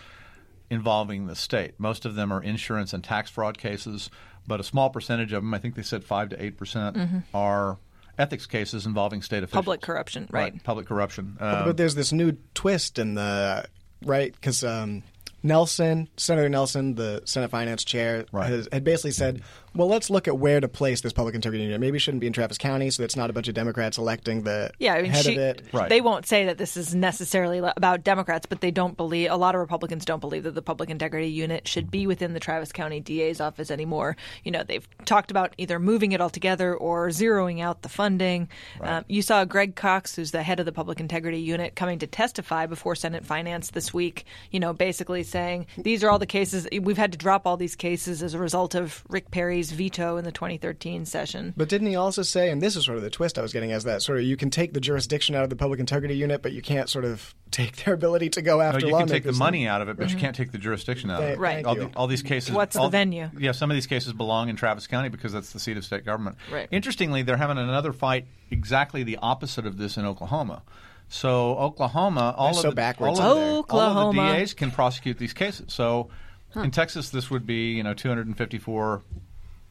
involving 0.70 1.26
the 1.26 1.36
state. 1.36 1.74
Most 1.78 2.04
of 2.04 2.14
them 2.14 2.32
are 2.32 2.42
insurance 2.42 2.92
and 2.92 3.02
tax 3.02 3.30
fraud 3.30 3.58
cases, 3.58 4.10
but 4.46 4.60
a 4.60 4.64
small 4.64 4.90
percentage 4.90 5.32
of 5.32 5.42
them, 5.42 5.54
I 5.54 5.58
think 5.58 5.74
they 5.74 5.82
said 5.82 6.04
5 6.04 6.30
to 6.30 6.36
8%, 6.36 6.56
percent 6.56 7.24
are 7.32 7.78
ethics 8.18 8.46
cases 8.46 8.86
involving 8.86 9.22
state 9.22 9.42
officials. 9.42 9.64
Public 9.64 9.80
corruption, 9.80 10.28
right. 10.30 10.62
Public 10.64 10.86
corruption. 10.86 11.36
Um, 11.40 11.64
but 11.66 11.76
there's 11.76 11.94
this 11.94 12.12
new 12.12 12.36
twist 12.54 12.98
in 12.98 13.14
the 13.14 13.66
right 14.04 14.32
because 14.32 14.64
um, 14.64 15.02
Nelson, 15.46 16.09
Senator 16.16 16.48
Nelson, 16.48 16.94
the 16.94 17.22
Senate 17.24 17.50
Finance 17.50 17.85
Chair, 17.85 18.26
Right. 18.32 18.48
has, 18.50 18.68
had 18.72 18.85
basically 18.85 19.12
said, 19.12 19.42
well, 19.76 19.88
let's 19.88 20.10
look 20.10 20.26
at 20.26 20.38
where 20.38 20.60
to 20.60 20.68
place 20.68 21.00
this 21.02 21.12
public 21.12 21.34
integrity 21.34 21.64
unit. 21.64 21.80
Maybe 21.80 21.96
it 21.96 22.00
shouldn't 22.00 22.20
be 22.20 22.26
in 22.26 22.32
Travis 22.32 22.58
County, 22.58 22.90
so 22.90 23.02
it's 23.02 23.16
not 23.16 23.30
a 23.30 23.32
bunch 23.32 23.48
of 23.48 23.54
Democrats 23.54 23.98
electing 23.98 24.42
the 24.42 24.70
Yeah, 24.78 24.94
I 24.94 25.02
mean, 25.02 25.10
head 25.10 25.24
she, 25.24 25.32
of 25.32 25.38
it. 25.38 25.62
Right. 25.72 25.88
they 25.88 26.00
won't 26.00 26.26
say 26.26 26.46
that 26.46 26.58
this 26.58 26.76
is 26.76 26.94
necessarily 26.94 27.58
about 27.58 28.02
Democrats, 28.02 28.46
but 28.46 28.60
they 28.60 28.70
don't 28.70 28.96
believe 28.96 29.30
a 29.30 29.36
lot 29.36 29.54
of 29.54 29.60
Republicans 29.60 30.04
don't 30.04 30.20
believe 30.20 30.44
that 30.44 30.54
the 30.54 30.62
Public 30.62 30.90
Integrity 30.90 31.28
Unit 31.28 31.68
should 31.68 31.90
be 31.90 32.06
within 32.06 32.32
the 32.32 32.40
Travis 32.40 32.72
County 32.72 33.00
DA's 33.00 33.40
office 33.40 33.70
anymore. 33.70 34.16
You 34.44 34.50
know, 34.50 34.62
they've 34.62 34.86
talked 35.04 35.30
about 35.30 35.54
either 35.58 35.78
moving 35.78 36.12
it 36.12 36.20
altogether 36.20 36.74
or 36.74 37.08
zeroing 37.08 37.60
out 37.60 37.82
the 37.82 37.88
funding. 37.88 38.48
Um, 38.80 39.04
you 39.08 39.22
saw 39.22 39.44
Gregg 39.44 39.76
Cox, 39.76 40.16
who's 40.16 40.30
the 40.30 40.42
head 40.42 40.60
of 40.60 40.66
the 40.66 40.72
Public 40.72 41.00
Integrity 41.00 41.40
Unit, 41.40 41.76
coming 41.76 41.98
to 41.98 42.06
testify 42.06 42.66
before 42.66 42.94
Senate 42.94 43.24
Finance 43.24 43.70
this 43.70 43.92
week. 43.92 44.24
You 44.50 44.60
know, 44.60 44.72
basically 44.72 45.22
saying 45.22 45.66
these 45.76 46.02
are 46.02 46.10
all 46.10 46.18
the 46.18 46.26
cases 46.26 46.66
we've 46.80 46.96
had 46.96 47.12
to 47.12 47.18
drop 47.18 47.46
all 47.46 47.56
these 47.56 47.76
cases 47.76 48.22
as 48.22 48.34
a 48.34 48.38
result 48.38 48.74
of 48.74 49.04
Rick 49.08 49.30
Perry's 49.30 49.65
veto 49.72 50.16
in 50.16 50.24
the 50.24 50.33
2013 50.33 51.05
session. 51.05 51.55
But 51.57 51.68
didn't 51.68 51.88
he 51.88 51.96
also 51.96 52.22
say, 52.22 52.50
and 52.50 52.61
this 52.61 52.76
is 52.76 52.85
sort 52.85 52.96
of 52.96 53.02
the 53.02 53.11
twist 53.11 53.38
I 53.38 53.42
was 53.42 53.52
getting, 53.52 53.72
as 53.72 53.85
that 53.85 54.02
sort 54.02 54.18
of 54.18 54.24
you 54.24 54.37
can 54.37 54.50
take 54.50 54.72
the 54.72 54.81
jurisdiction 54.81 55.35
out 55.35 55.44
of 55.44 55.50
the 55.50 55.57
public 55.57 55.81
integrity 55.81 56.16
unit, 56.16 56.42
but 56.42 56.52
you 56.52 56.62
can't 56.62 56.88
sort 56.88 57.05
of 57.05 57.35
take 57.50 57.76
their 57.85 57.94
ability 57.94 58.31
to 58.31 58.42
go 58.42 58.61
after. 58.61 58.66
No, 58.72 58.76
after 58.76 58.87
you 58.87 58.92
can 58.92 58.92
lawmakers. 58.92 59.12
take 59.12 59.24
the 59.24 59.33
money 59.33 59.66
out 59.66 59.83
of 59.83 59.88
it, 59.88 59.96
but 59.96 60.09
you 60.09 60.16
mm-hmm. 60.16 60.20
can't 60.20 60.37
take 60.37 60.52
the 60.52 60.59
jurisdiction 60.59 61.11
out 61.11 61.22
of 61.22 61.29
it. 61.29 61.38
Right. 61.38 61.64
All, 61.64 61.74
the- 61.74 61.90
all 61.96 62.07
these 62.07 62.22
cases. 62.22 62.52
What's 62.52 62.74
the 62.74 62.83
all- 62.83 62.90
venue? 62.90 63.31
Yeah, 63.38 63.52
some 63.52 63.70
of 63.70 63.74
these 63.74 63.87
cases 63.87 64.12
belong 64.12 64.48
in 64.48 64.57
Travis 64.57 64.87
County 64.87 65.09
because 65.09 65.33
that's 65.33 65.52
the 65.52 65.61
seat 65.61 65.76
of 65.76 65.85
state 65.85 66.05
government. 66.05 66.37
Right. 66.50 66.68
Interestingly, 66.70 67.22
they're 67.22 67.37
having 67.37 67.59
another 67.59 67.92
fight 67.92 68.26
exactly 68.50 69.02
the 69.02 69.18
opposite 69.18 69.66
of 69.66 69.79
this 69.79 69.96
in 69.96 70.05
Oklahoma. 70.05 70.62
So 71.09 71.57
Oklahoma, 71.57 72.35
all 72.37 72.46
They're 72.46 72.59
of 72.59 72.62
so 72.62 72.70
the, 72.70 72.76
backwards 72.76 73.20
all 73.20 73.33
of, 73.33 73.37
in 73.37 73.42
there. 73.42 73.52
all 73.52 73.59
of 73.59 73.64
Oklahoma. 73.64 74.33
the 74.33 74.38
DAs 74.38 74.55
can 74.55 74.70
prosecute 74.70 75.18
these 75.18 75.33
cases. 75.33 75.72
So 75.72 76.09
in 76.55 76.70
Texas, 76.70 77.11
this 77.11 77.31
would 77.31 77.46
be 77.46 77.72
you 77.72 77.83
know 77.83 77.94
254 77.94 79.02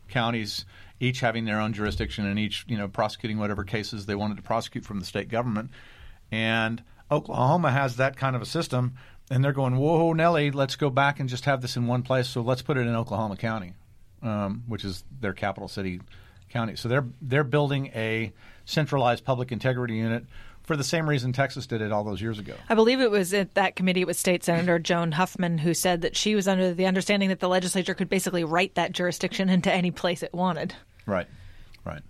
counties 0.08 0.66
each 1.00 1.20
having 1.20 1.46
their 1.46 1.60
own 1.60 1.74
jurisdiction 1.74 2.26
and 2.26 2.40
each 2.40 2.66
you 2.68 2.78
know 2.78 2.88
prosecuting 2.88 3.38
whatever 3.38 3.64
cases 3.64 4.06
they 4.06 4.16
wanted 4.16 4.38
to 4.38 4.44
prosecute 4.44 4.86
from 4.86 5.00
the 5.00 5.06
state 5.06 5.30
government. 5.30 5.72
And 6.32 6.84
oklahoma 7.12 7.72
has 7.72 7.98
that 7.98 8.18
kind 8.18 8.36
of 8.36 8.42
a 8.42 8.46
system 8.46 8.96
and 9.30 9.44
they're 9.44 9.54
going 9.54 9.78
whoa 9.78 10.12
nelly 10.14 10.50
let's 10.50 10.76
go 10.76 10.90
back 10.90 11.20
and 11.20 11.30
just 11.30 11.46
have 11.46 11.62
this 11.62 11.78
in 11.78 11.88
one 11.88 12.02
place. 12.02 12.28
So 12.28 12.42
let's 12.42 12.62
put 12.62 12.78
it 12.78 12.88
in 12.88 12.96
oklahoma 12.96 13.38
county 13.38 13.74
um, 14.26 14.64
which 14.68 14.84
is 14.84 15.04
their 15.22 15.34
capital 15.34 15.68
city 15.68 16.02
county. 16.50 16.76
So 16.76 16.90
they're 16.90 17.06
they're 17.22 17.44
building 17.44 17.88
a 17.94 18.34
centralized 18.66 19.24
public 19.24 19.52
integrity 19.52 19.96
unit 19.96 20.26
for 20.66 20.76
the 20.76 20.84
same 20.84 21.08
reason 21.08 21.32
texas 21.32 21.66
did 21.68 21.82
it 21.82 21.92
all 21.92 22.04
those 22.04 22.22
years 22.22 22.40
ago 22.40 22.56
I 22.70 22.76
believe 22.76 23.00
it 23.00 23.12
was 23.12 23.34
at 23.34 23.54
that 23.56 23.76
committee 23.76 24.06
with 24.06 24.18
State 24.18 24.44
Senator 24.44 24.80
Joan 24.80 25.14
Huffman 25.14 25.58
who 25.60 25.74
said 25.74 26.02
that 26.02 26.16
she 26.16 26.36
was 26.36 26.48
under 26.48 26.74
the 26.74 26.86
understanding 26.86 27.30
that 27.30 27.40
the 27.40 27.50
legislature 27.50 27.94
could 27.94 28.10
basically 28.10 28.44
write 28.44 28.76
that 28.76 28.92
jurisdiction 28.92 29.50
into 29.50 29.72
any 29.72 29.92
place 29.92 30.24
it 30.24 30.34
wanted. 30.34 30.76
right 31.06 31.28
right 31.84 32.02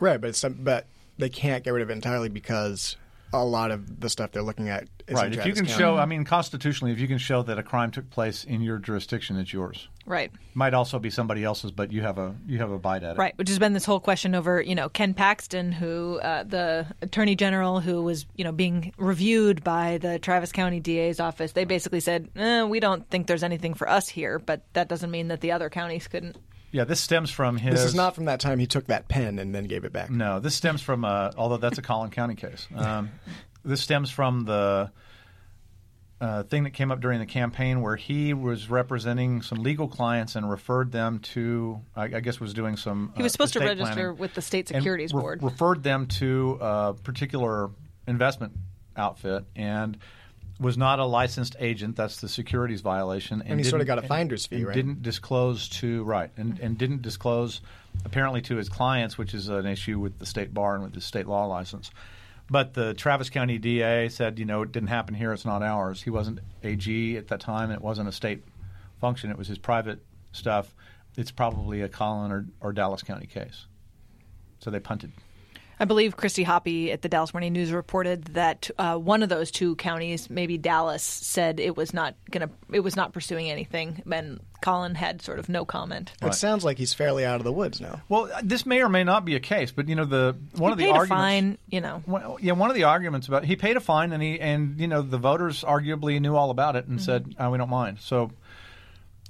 Right, 0.00 0.20
but 0.20 0.30
it's 0.30 0.38
some, 0.38 0.54
but 0.60 0.86
they 1.18 1.28
can't 1.28 1.64
get 1.64 1.70
rid 1.72 1.82
of 1.82 1.90
it 1.90 1.94
entirely 1.94 2.28
because 2.28 2.96
a 3.32 3.44
lot 3.44 3.70
of 3.70 4.00
the 4.00 4.08
stuff 4.08 4.30
they're 4.32 4.42
looking 4.42 4.68
at 4.68 4.88
is 5.08 5.14
right 5.14 5.32
in 5.32 5.38
if 5.38 5.46
you 5.46 5.52
can 5.52 5.66
County. 5.66 5.78
show 5.78 5.96
i 5.96 6.06
mean 6.06 6.24
constitutionally 6.24 6.92
if 6.92 7.00
you 7.00 7.08
can 7.08 7.18
show 7.18 7.42
that 7.42 7.58
a 7.58 7.62
crime 7.62 7.90
took 7.90 8.08
place 8.10 8.44
in 8.44 8.60
your 8.60 8.78
jurisdiction 8.78 9.36
it's 9.36 9.52
yours 9.52 9.88
Right. 10.06 10.30
might 10.52 10.74
also 10.74 10.98
be 10.98 11.08
somebody 11.08 11.44
else's, 11.44 11.70
but 11.70 11.90
you 11.90 12.02
have 12.02 12.18
a 12.18 12.34
you 12.46 12.58
have 12.58 12.70
a 12.70 12.78
bite 12.78 13.02
at 13.02 13.16
it. 13.16 13.18
Right, 13.18 13.32
which 13.38 13.48
has 13.48 13.58
been 13.58 13.72
this 13.72 13.86
whole 13.86 14.00
question 14.00 14.34
over, 14.34 14.60
you 14.60 14.74
know, 14.74 14.90
Ken 14.90 15.14
Paxton, 15.14 15.72
who 15.72 16.18
uh, 16.18 16.42
the 16.42 16.86
attorney 17.00 17.34
general 17.36 17.80
who 17.80 18.02
was, 18.02 18.26
you 18.36 18.44
know, 18.44 18.52
being 18.52 18.92
reviewed 18.98 19.64
by 19.64 19.96
the 19.98 20.18
Travis 20.18 20.52
County 20.52 20.78
DA's 20.78 21.20
office. 21.20 21.52
They 21.52 21.64
basically 21.64 22.00
said, 22.00 22.28
eh, 22.36 22.64
"We 22.64 22.80
don't 22.80 23.08
think 23.08 23.26
there's 23.26 23.42
anything 23.42 23.72
for 23.72 23.88
us 23.88 24.06
here," 24.08 24.38
but 24.38 24.62
that 24.74 24.88
doesn't 24.88 25.10
mean 25.10 25.28
that 25.28 25.40
the 25.40 25.52
other 25.52 25.70
counties 25.70 26.06
couldn't. 26.06 26.36
Yeah, 26.74 26.82
this 26.82 26.98
stems 26.98 27.30
from 27.30 27.56
his. 27.56 27.74
This 27.74 27.84
is 27.84 27.94
not 27.94 28.16
from 28.16 28.24
that 28.24 28.40
time 28.40 28.58
he 28.58 28.66
took 28.66 28.86
that 28.86 29.06
pen 29.06 29.38
and 29.38 29.54
then 29.54 29.66
gave 29.66 29.84
it 29.84 29.92
back. 29.92 30.10
No, 30.10 30.40
this 30.40 30.56
stems 30.56 30.82
from. 30.82 31.04
Uh, 31.04 31.30
although 31.36 31.56
that's 31.56 31.78
a 31.78 31.82
Collin 31.82 32.10
County 32.10 32.34
case. 32.34 32.66
Um, 32.74 33.12
this 33.64 33.80
stems 33.80 34.10
from 34.10 34.44
the 34.44 34.90
uh, 36.20 36.42
thing 36.42 36.64
that 36.64 36.70
came 36.70 36.90
up 36.90 37.00
during 37.00 37.20
the 37.20 37.26
campaign 37.26 37.80
where 37.80 37.94
he 37.94 38.34
was 38.34 38.68
representing 38.68 39.40
some 39.40 39.62
legal 39.62 39.86
clients 39.86 40.34
and 40.34 40.50
referred 40.50 40.90
them 40.90 41.20
to. 41.20 41.80
I, 41.94 42.06
I 42.06 42.20
guess 42.20 42.40
was 42.40 42.52
doing 42.52 42.76
some. 42.76 43.12
He 43.14 43.22
was 43.22 43.30
uh, 43.30 43.34
supposed 43.34 43.52
to 43.52 43.60
register 43.60 43.94
planning. 43.94 44.16
with 44.18 44.34
the 44.34 44.42
state 44.42 44.68
and 44.72 44.82
securities 44.82 45.14
re- 45.14 45.20
board. 45.20 45.44
referred 45.44 45.84
them 45.84 46.08
to 46.08 46.58
a 46.60 46.94
particular 47.04 47.70
investment 48.08 48.52
outfit 48.96 49.44
and 49.54 49.96
was 50.60 50.78
not 50.78 50.98
a 50.98 51.04
licensed 51.04 51.56
agent. 51.58 51.96
That's 51.96 52.20
the 52.20 52.28
securities 52.28 52.80
violation. 52.80 53.40
And, 53.40 53.52
And 53.52 53.60
he 53.60 53.64
sort 53.64 53.80
of 53.80 53.86
got 53.86 53.98
a 53.98 54.02
finder's 54.02 54.46
fee, 54.46 54.56
and 54.56 54.66
right? 54.66 54.74
Didn't 54.74 55.02
disclose 55.02 55.68
to 55.80 56.04
right 56.04 56.30
and, 56.36 56.58
and 56.60 56.78
didn't 56.78 57.02
disclose 57.02 57.60
apparently 58.04 58.40
to 58.42 58.56
his 58.56 58.68
clients, 58.68 59.18
which 59.18 59.34
is 59.34 59.48
an 59.48 59.66
issue 59.66 59.98
with 59.98 60.18
the 60.18 60.26
state 60.26 60.54
bar 60.54 60.74
and 60.74 60.84
with 60.84 60.94
the 60.94 61.00
state 61.00 61.26
law 61.26 61.46
license. 61.46 61.90
But 62.50 62.74
the 62.74 62.94
Travis 62.94 63.30
County 63.30 63.58
DA 63.58 64.08
said, 64.08 64.38
you 64.38 64.44
know, 64.44 64.62
it 64.62 64.72
didn't 64.72 64.90
happen 64.90 65.14
here. 65.14 65.32
It's 65.32 65.46
not 65.46 65.62
ours. 65.62 66.02
He 66.02 66.10
wasn't 66.10 66.40
AG 66.62 67.16
at 67.16 67.28
that 67.28 67.40
time. 67.40 67.70
It 67.70 67.80
wasn't 67.80 68.08
a 68.08 68.12
state 68.12 68.44
function. 69.00 69.30
It 69.30 69.38
was 69.38 69.48
his 69.48 69.58
private 69.58 70.04
stuff. 70.32 70.74
It's 71.16 71.30
probably 71.30 71.80
a 71.80 71.88
Collin 71.88 72.32
or, 72.32 72.46
or 72.60 72.72
Dallas 72.72 73.02
County 73.02 73.26
case. 73.26 73.66
So 74.60 74.70
they 74.70 74.80
punted. 74.80 75.12
I 75.78 75.84
believe 75.86 76.16
Christy 76.16 76.44
Hoppe 76.44 76.92
at 76.92 77.02
the 77.02 77.08
Dallas 77.08 77.34
Morning 77.34 77.52
News 77.52 77.72
reported 77.72 78.24
that 78.34 78.70
uh, 78.78 78.96
one 78.96 79.22
of 79.22 79.28
those 79.28 79.50
two 79.50 79.76
counties, 79.76 80.30
maybe 80.30 80.56
Dallas, 80.58 81.02
said 81.02 81.58
it 81.58 81.76
was 81.76 81.92
not 81.92 82.14
gonna, 82.30 82.50
it 82.72 82.80
was 82.80 82.96
not 82.96 83.12
pursuing 83.12 83.50
anything, 83.50 84.02
and 84.10 84.40
Collin 84.62 84.94
had 84.94 85.20
sort 85.20 85.38
of 85.38 85.48
no 85.48 85.64
comment. 85.64 86.12
It 86.22 86.34
sounds 86.34 86.64
like 86.64 86.78
he's 86.78 86.94
fairly 86.94 87.24
out 87.24 87.36
of 87.36 87.44
the 87.44 87.52
woods 87.52 87.80
now. 87.80 88.00
Well, 88.08 88.30
this 88.42 88.64
may 88.64 88.82
or 88.82 88.88
may 88.88 89.04
not 89.04 89.24
be 89.24 89.34
a 89.34 89.40
case, 89.40 89.72
but 89.72 89.88
you 89.88 89.94
know 89.94 90.04
the 90.04 90.36
one 90.56 90.70
he 90.70 90.72
of 90.72 90.78
the 90.78 90.84
paid 90.84 90.90
arguments. 90.90 91.10
a 91.10 91.14
fine, 91.14 91.58
you 91.68 91.80
know. 91.80 92.02
Well, 92.06 92.38
yeah, 92.40 92.52
one 92.52 92.70
of 92.70 92.76
the 92.76 92.84
arguments 92.84 93.28
about 93.28 93.44
he 93.44 93.56
paid 93.56 93.76
a 93.76 93.80
fine 93.80 94.12
and 94.12 94.22
he 94.22 94.40
and 94.40 94.80
you 94.80 94.88
know 94.88 95.02
the 95.02 95.18
voters 95.18 95.64
arguably 95.64 96.20
knew 96.20 96.36
all 96.36 96.50
about 96.50 96.76
it 96.76 96.86
and 96.86 97.00
said 97.00 97.34
oh, 97.38 97.50
we 97.50 97.58
don't 97.58 97.68
mind. 97.68 97.98
So, 98.00 98.30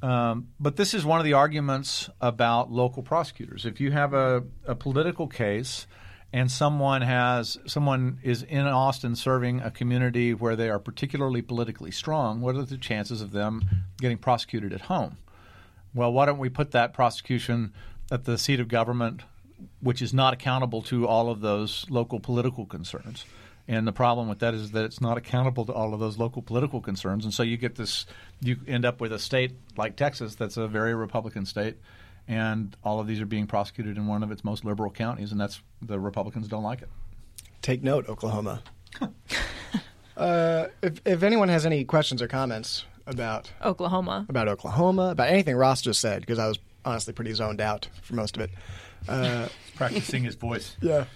um, 0.03 0.49
but 0.61 0.77
this 0.77 0.95
is 0.95 1.05
one 1.05 1.19
of 1.19 1.25
the 1.25 1.33
arguments 1.33 2.11
about 2.21 2.71
local 2.71 3.03
prosecutors. 3.03 3.65
If 3.67 3.81
you 3.81 3.91
have 3.91 4.13
a, 4.13 4.45
a 4.67 4.75
political 4.75 5.27
case 5.27 5.87
and 6.35 6.51
someone 6.51 7.01
has 7.01 7.59
someone 7.65 8.19
is 8.25 8.43
in 8.43 8.67
Austin 8.67 9.15
serving 9.15 9.61
a 9.61 9.71
community 9.71 10.35
where 10.35 10.57
they 10.57 10.69
are 10.69 10.81
particularly 10.81 11.43
politically 11.43 11.93
strong, 11.93 12.41
what 12.41 12.57
are 12.57 12.65
the 12.65 12.77
chances 12.77 13.21
of 13.21 13.31
them 13.31 13.65
getting 13.99 14.19
prosecuted 14.19 14.73
at 14.73 14.81
home? 14.81 15.17
Well, 15.95 16.13
why 16.13 16.27
don't 16.27 16.39
we 16.39 16.49
put 16.49 16.73
that 16.73 16.93
prosecution 16.93 17.73
at 18.11 18.25
the 18.25 18.37
seat 18.37 18.59
of 18.59 18.67
government, 18.67 19.23
which 19.81 20.03
is 20.03 20.13
not 20.13 20.35
accountable 20.35 20.83
to 20.83 21.07
all 21.07 21.31
of 21.31 21.41
those 21.41 21.87
local 21.89 22.19
political 22.19 22.67
concerns? 22.67 23.25
And 23.69 23.87
the 23.87 23.93
problem 23.93 24.29
with 24.29 24.41
that 24.41 24.55
is 24.55 24.73
that 24.73 24.85
it's 24.85 25.01
not 25.01 25.17
accountable 25.17 25.65
to 25.67 25.73
all 25.73 25.95
of 25.95 26.01
those 26.01 26.19
local 26.19 26.43
political 26.43 26.81
concerns, 26.81 27.25
and 27.25 27.33
so 27.33 27.45
you 27.45 27.57
get 27.57 27.77
this. 27.77 28.07
You 28.41 28.57
end 28.67 28.85
up 28.85 29.01
with 29.01 29.13
a 29.13 29.21
state 29.21 29.53
like 29.77 29.95
Texas 29.95 30.35
that's 30.35 30.57
a 30.57 30.67
very 30.67 30.97
Republican 30.97 31.47
state, 31.47 31.77
and 32.29 32.77
all 32.85 33.01
of 33.01 33.07
these 33.07 33.21
are 33.21 33.27
being 33.27 33.47
prosecuted 33.47 33.97
in 33.97 34.07
one 34.07 34.23
of 34.23 34.31
its 34.31 34.45
most 34.45 34.65
liberal 34.65 34.91
counties, 34.91 35.33
and 35.33 35.41
that's 35.41 35.61
the 35.83 35.99
Republicans 35.99 36.49
don't 36.49 36.63
like 36.63 36.83
it. 36.83 36.89
Take 37.63 37.83
note, 37.83 38.09
Oklahoma. 38.09 38.63
uh, 40.17 40.67
if, 40.83 41.01
if 41.05 41.23
anyone 41.23 41.49
has 41.49 41.67
any 41.67 41.85
questions 41.85 42.23
or 42.23 42.29
comments 42.29 42.85
about 43.07 43.51
Oklahoma. 43.63 44.27
about 44.29 44.49
Oklahoma, 44.49 45.11
about 45.11 45.29
anything 45.29 45.57
Ross 45.57 45.83
just 45.83 46.01
said, 46.01 46.21
because 46.21 46.39
I 46.39 46.49
was 46.49 46.59
honestly 46.85 47.13
pretty 47.13 47.33
zoned 47.33 47.61
out 47.61 47.89
for 48.03 48.15
most 48.15 48.37
of 48.37 48.43
it. 48.43 48.51
Uh, 49.09 49.49
Practicing 49.77 50.25
his 50.25 50.35
voice. 50.35 50.77
yeah. 50.81 51.05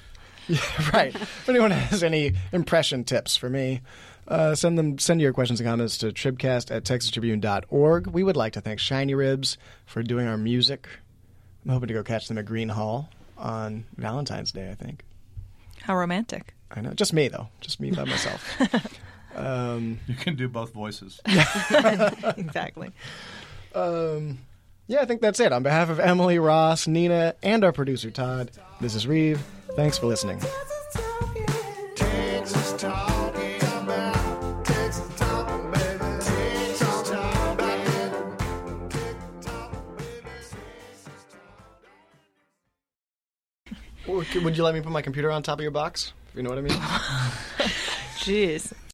Yeah, 0.50 0.60
right. 0.94 1.14
If 1.14 1.46
anyone 1.50 1.72
has 1.72 2.02
any 2.02 2.32
impression 2.52 3.04
tips 3.04 3.36
for 3.36 3.50
me, 3.50 3.82
uh, 4.28 4.54
send 4.54 4.78
them. 4.78 4.98
Send 4.98 5.20
your 5.20 5.32
questions 5.32 5.60
and 5.60 5.68
comments 5.68 5.98
to 5.98 6.08
tribcast 6.08 6.70
at 6.74 6.84
texastribune.org. 6.84 8.06
We 8.08 8.22
would 8.22 8.36
like 8.36 8.52
to 8.52 8.60
thank 8.60 8.78
Shiny 8.78 9.14
Ribs 9.14 9.58
for 9.86 10.02
doing 10.02 10.26
our 10.26 10.36
music. 10.36 10.88
I'm 11.64 11.72
hoping 11.72 11.88
to 11.88 11.94
go 11.94 12.02
catch 12.02 12.28
them 12.28 12.38
at 12.38 12.44
Gruene 12.46 12.70
Hall 12.70 13.10
on 13.36 13.84
Valentine's 13.96 14.52
Day, 14.52 14.70
I 14.70 14.74
think. 14.74 15.04
How 15.82 15.96
romantic. 15.96 16.54
I 16.70 16.80
know. 16.82 16.92
Just 16.92 17.12
me, 17.12 17.28
though. 17.28 17.48
Just 17.60 17.80
me 17.80 17.90
by 17.90 18.04
myself. 18.04 18.60
um, 19.34 19.98
You 20.06 20.14
can 20.14 20.36
do 20.36 20.48
both 20.48 20.72
voices. 20.72 21.20
exactly. 21.26 22.92
um, 23.74 24.38
yeah, 24.86 25.00
I 25.00 25.04
think 25.04 25.20
that's 25.20 25.40
it. 25.40 25.52
On 25.52 25.62
behalf 25.62 25.88
of 25.90 26.00
Emily, 26.00 26.38
Ross, 26.38 26.86
Neena, 26.86 27.34
and 27.42 27.64
our 27.64 27.72
producer, 27.72 28.10
Todd, 28.10 28.50
this 28.80 28.94
is 28.94 29.06
Reeve. 29.06 29.42
Thanks 29.76 29.98
for 29.98 30.06
listening. 30.06 30.40
Would 44.34 44.56
you 44.56 44.62
let 44.62 44.74
me 44.74 44.80
put 44.80 44.92
my 44.92 45.02
computer 45.02 45.30
on 45.30 45.42
top 45.42 45.58
of 45.58 45.62
your 45.62 45.70
box? 45.70 46.12
You 46.34 46.42
know 46.42 46.50
what 46.50 46.58
I 46.58 46.62
mean? 46.62 46.72
Jeez. 48.18 48.72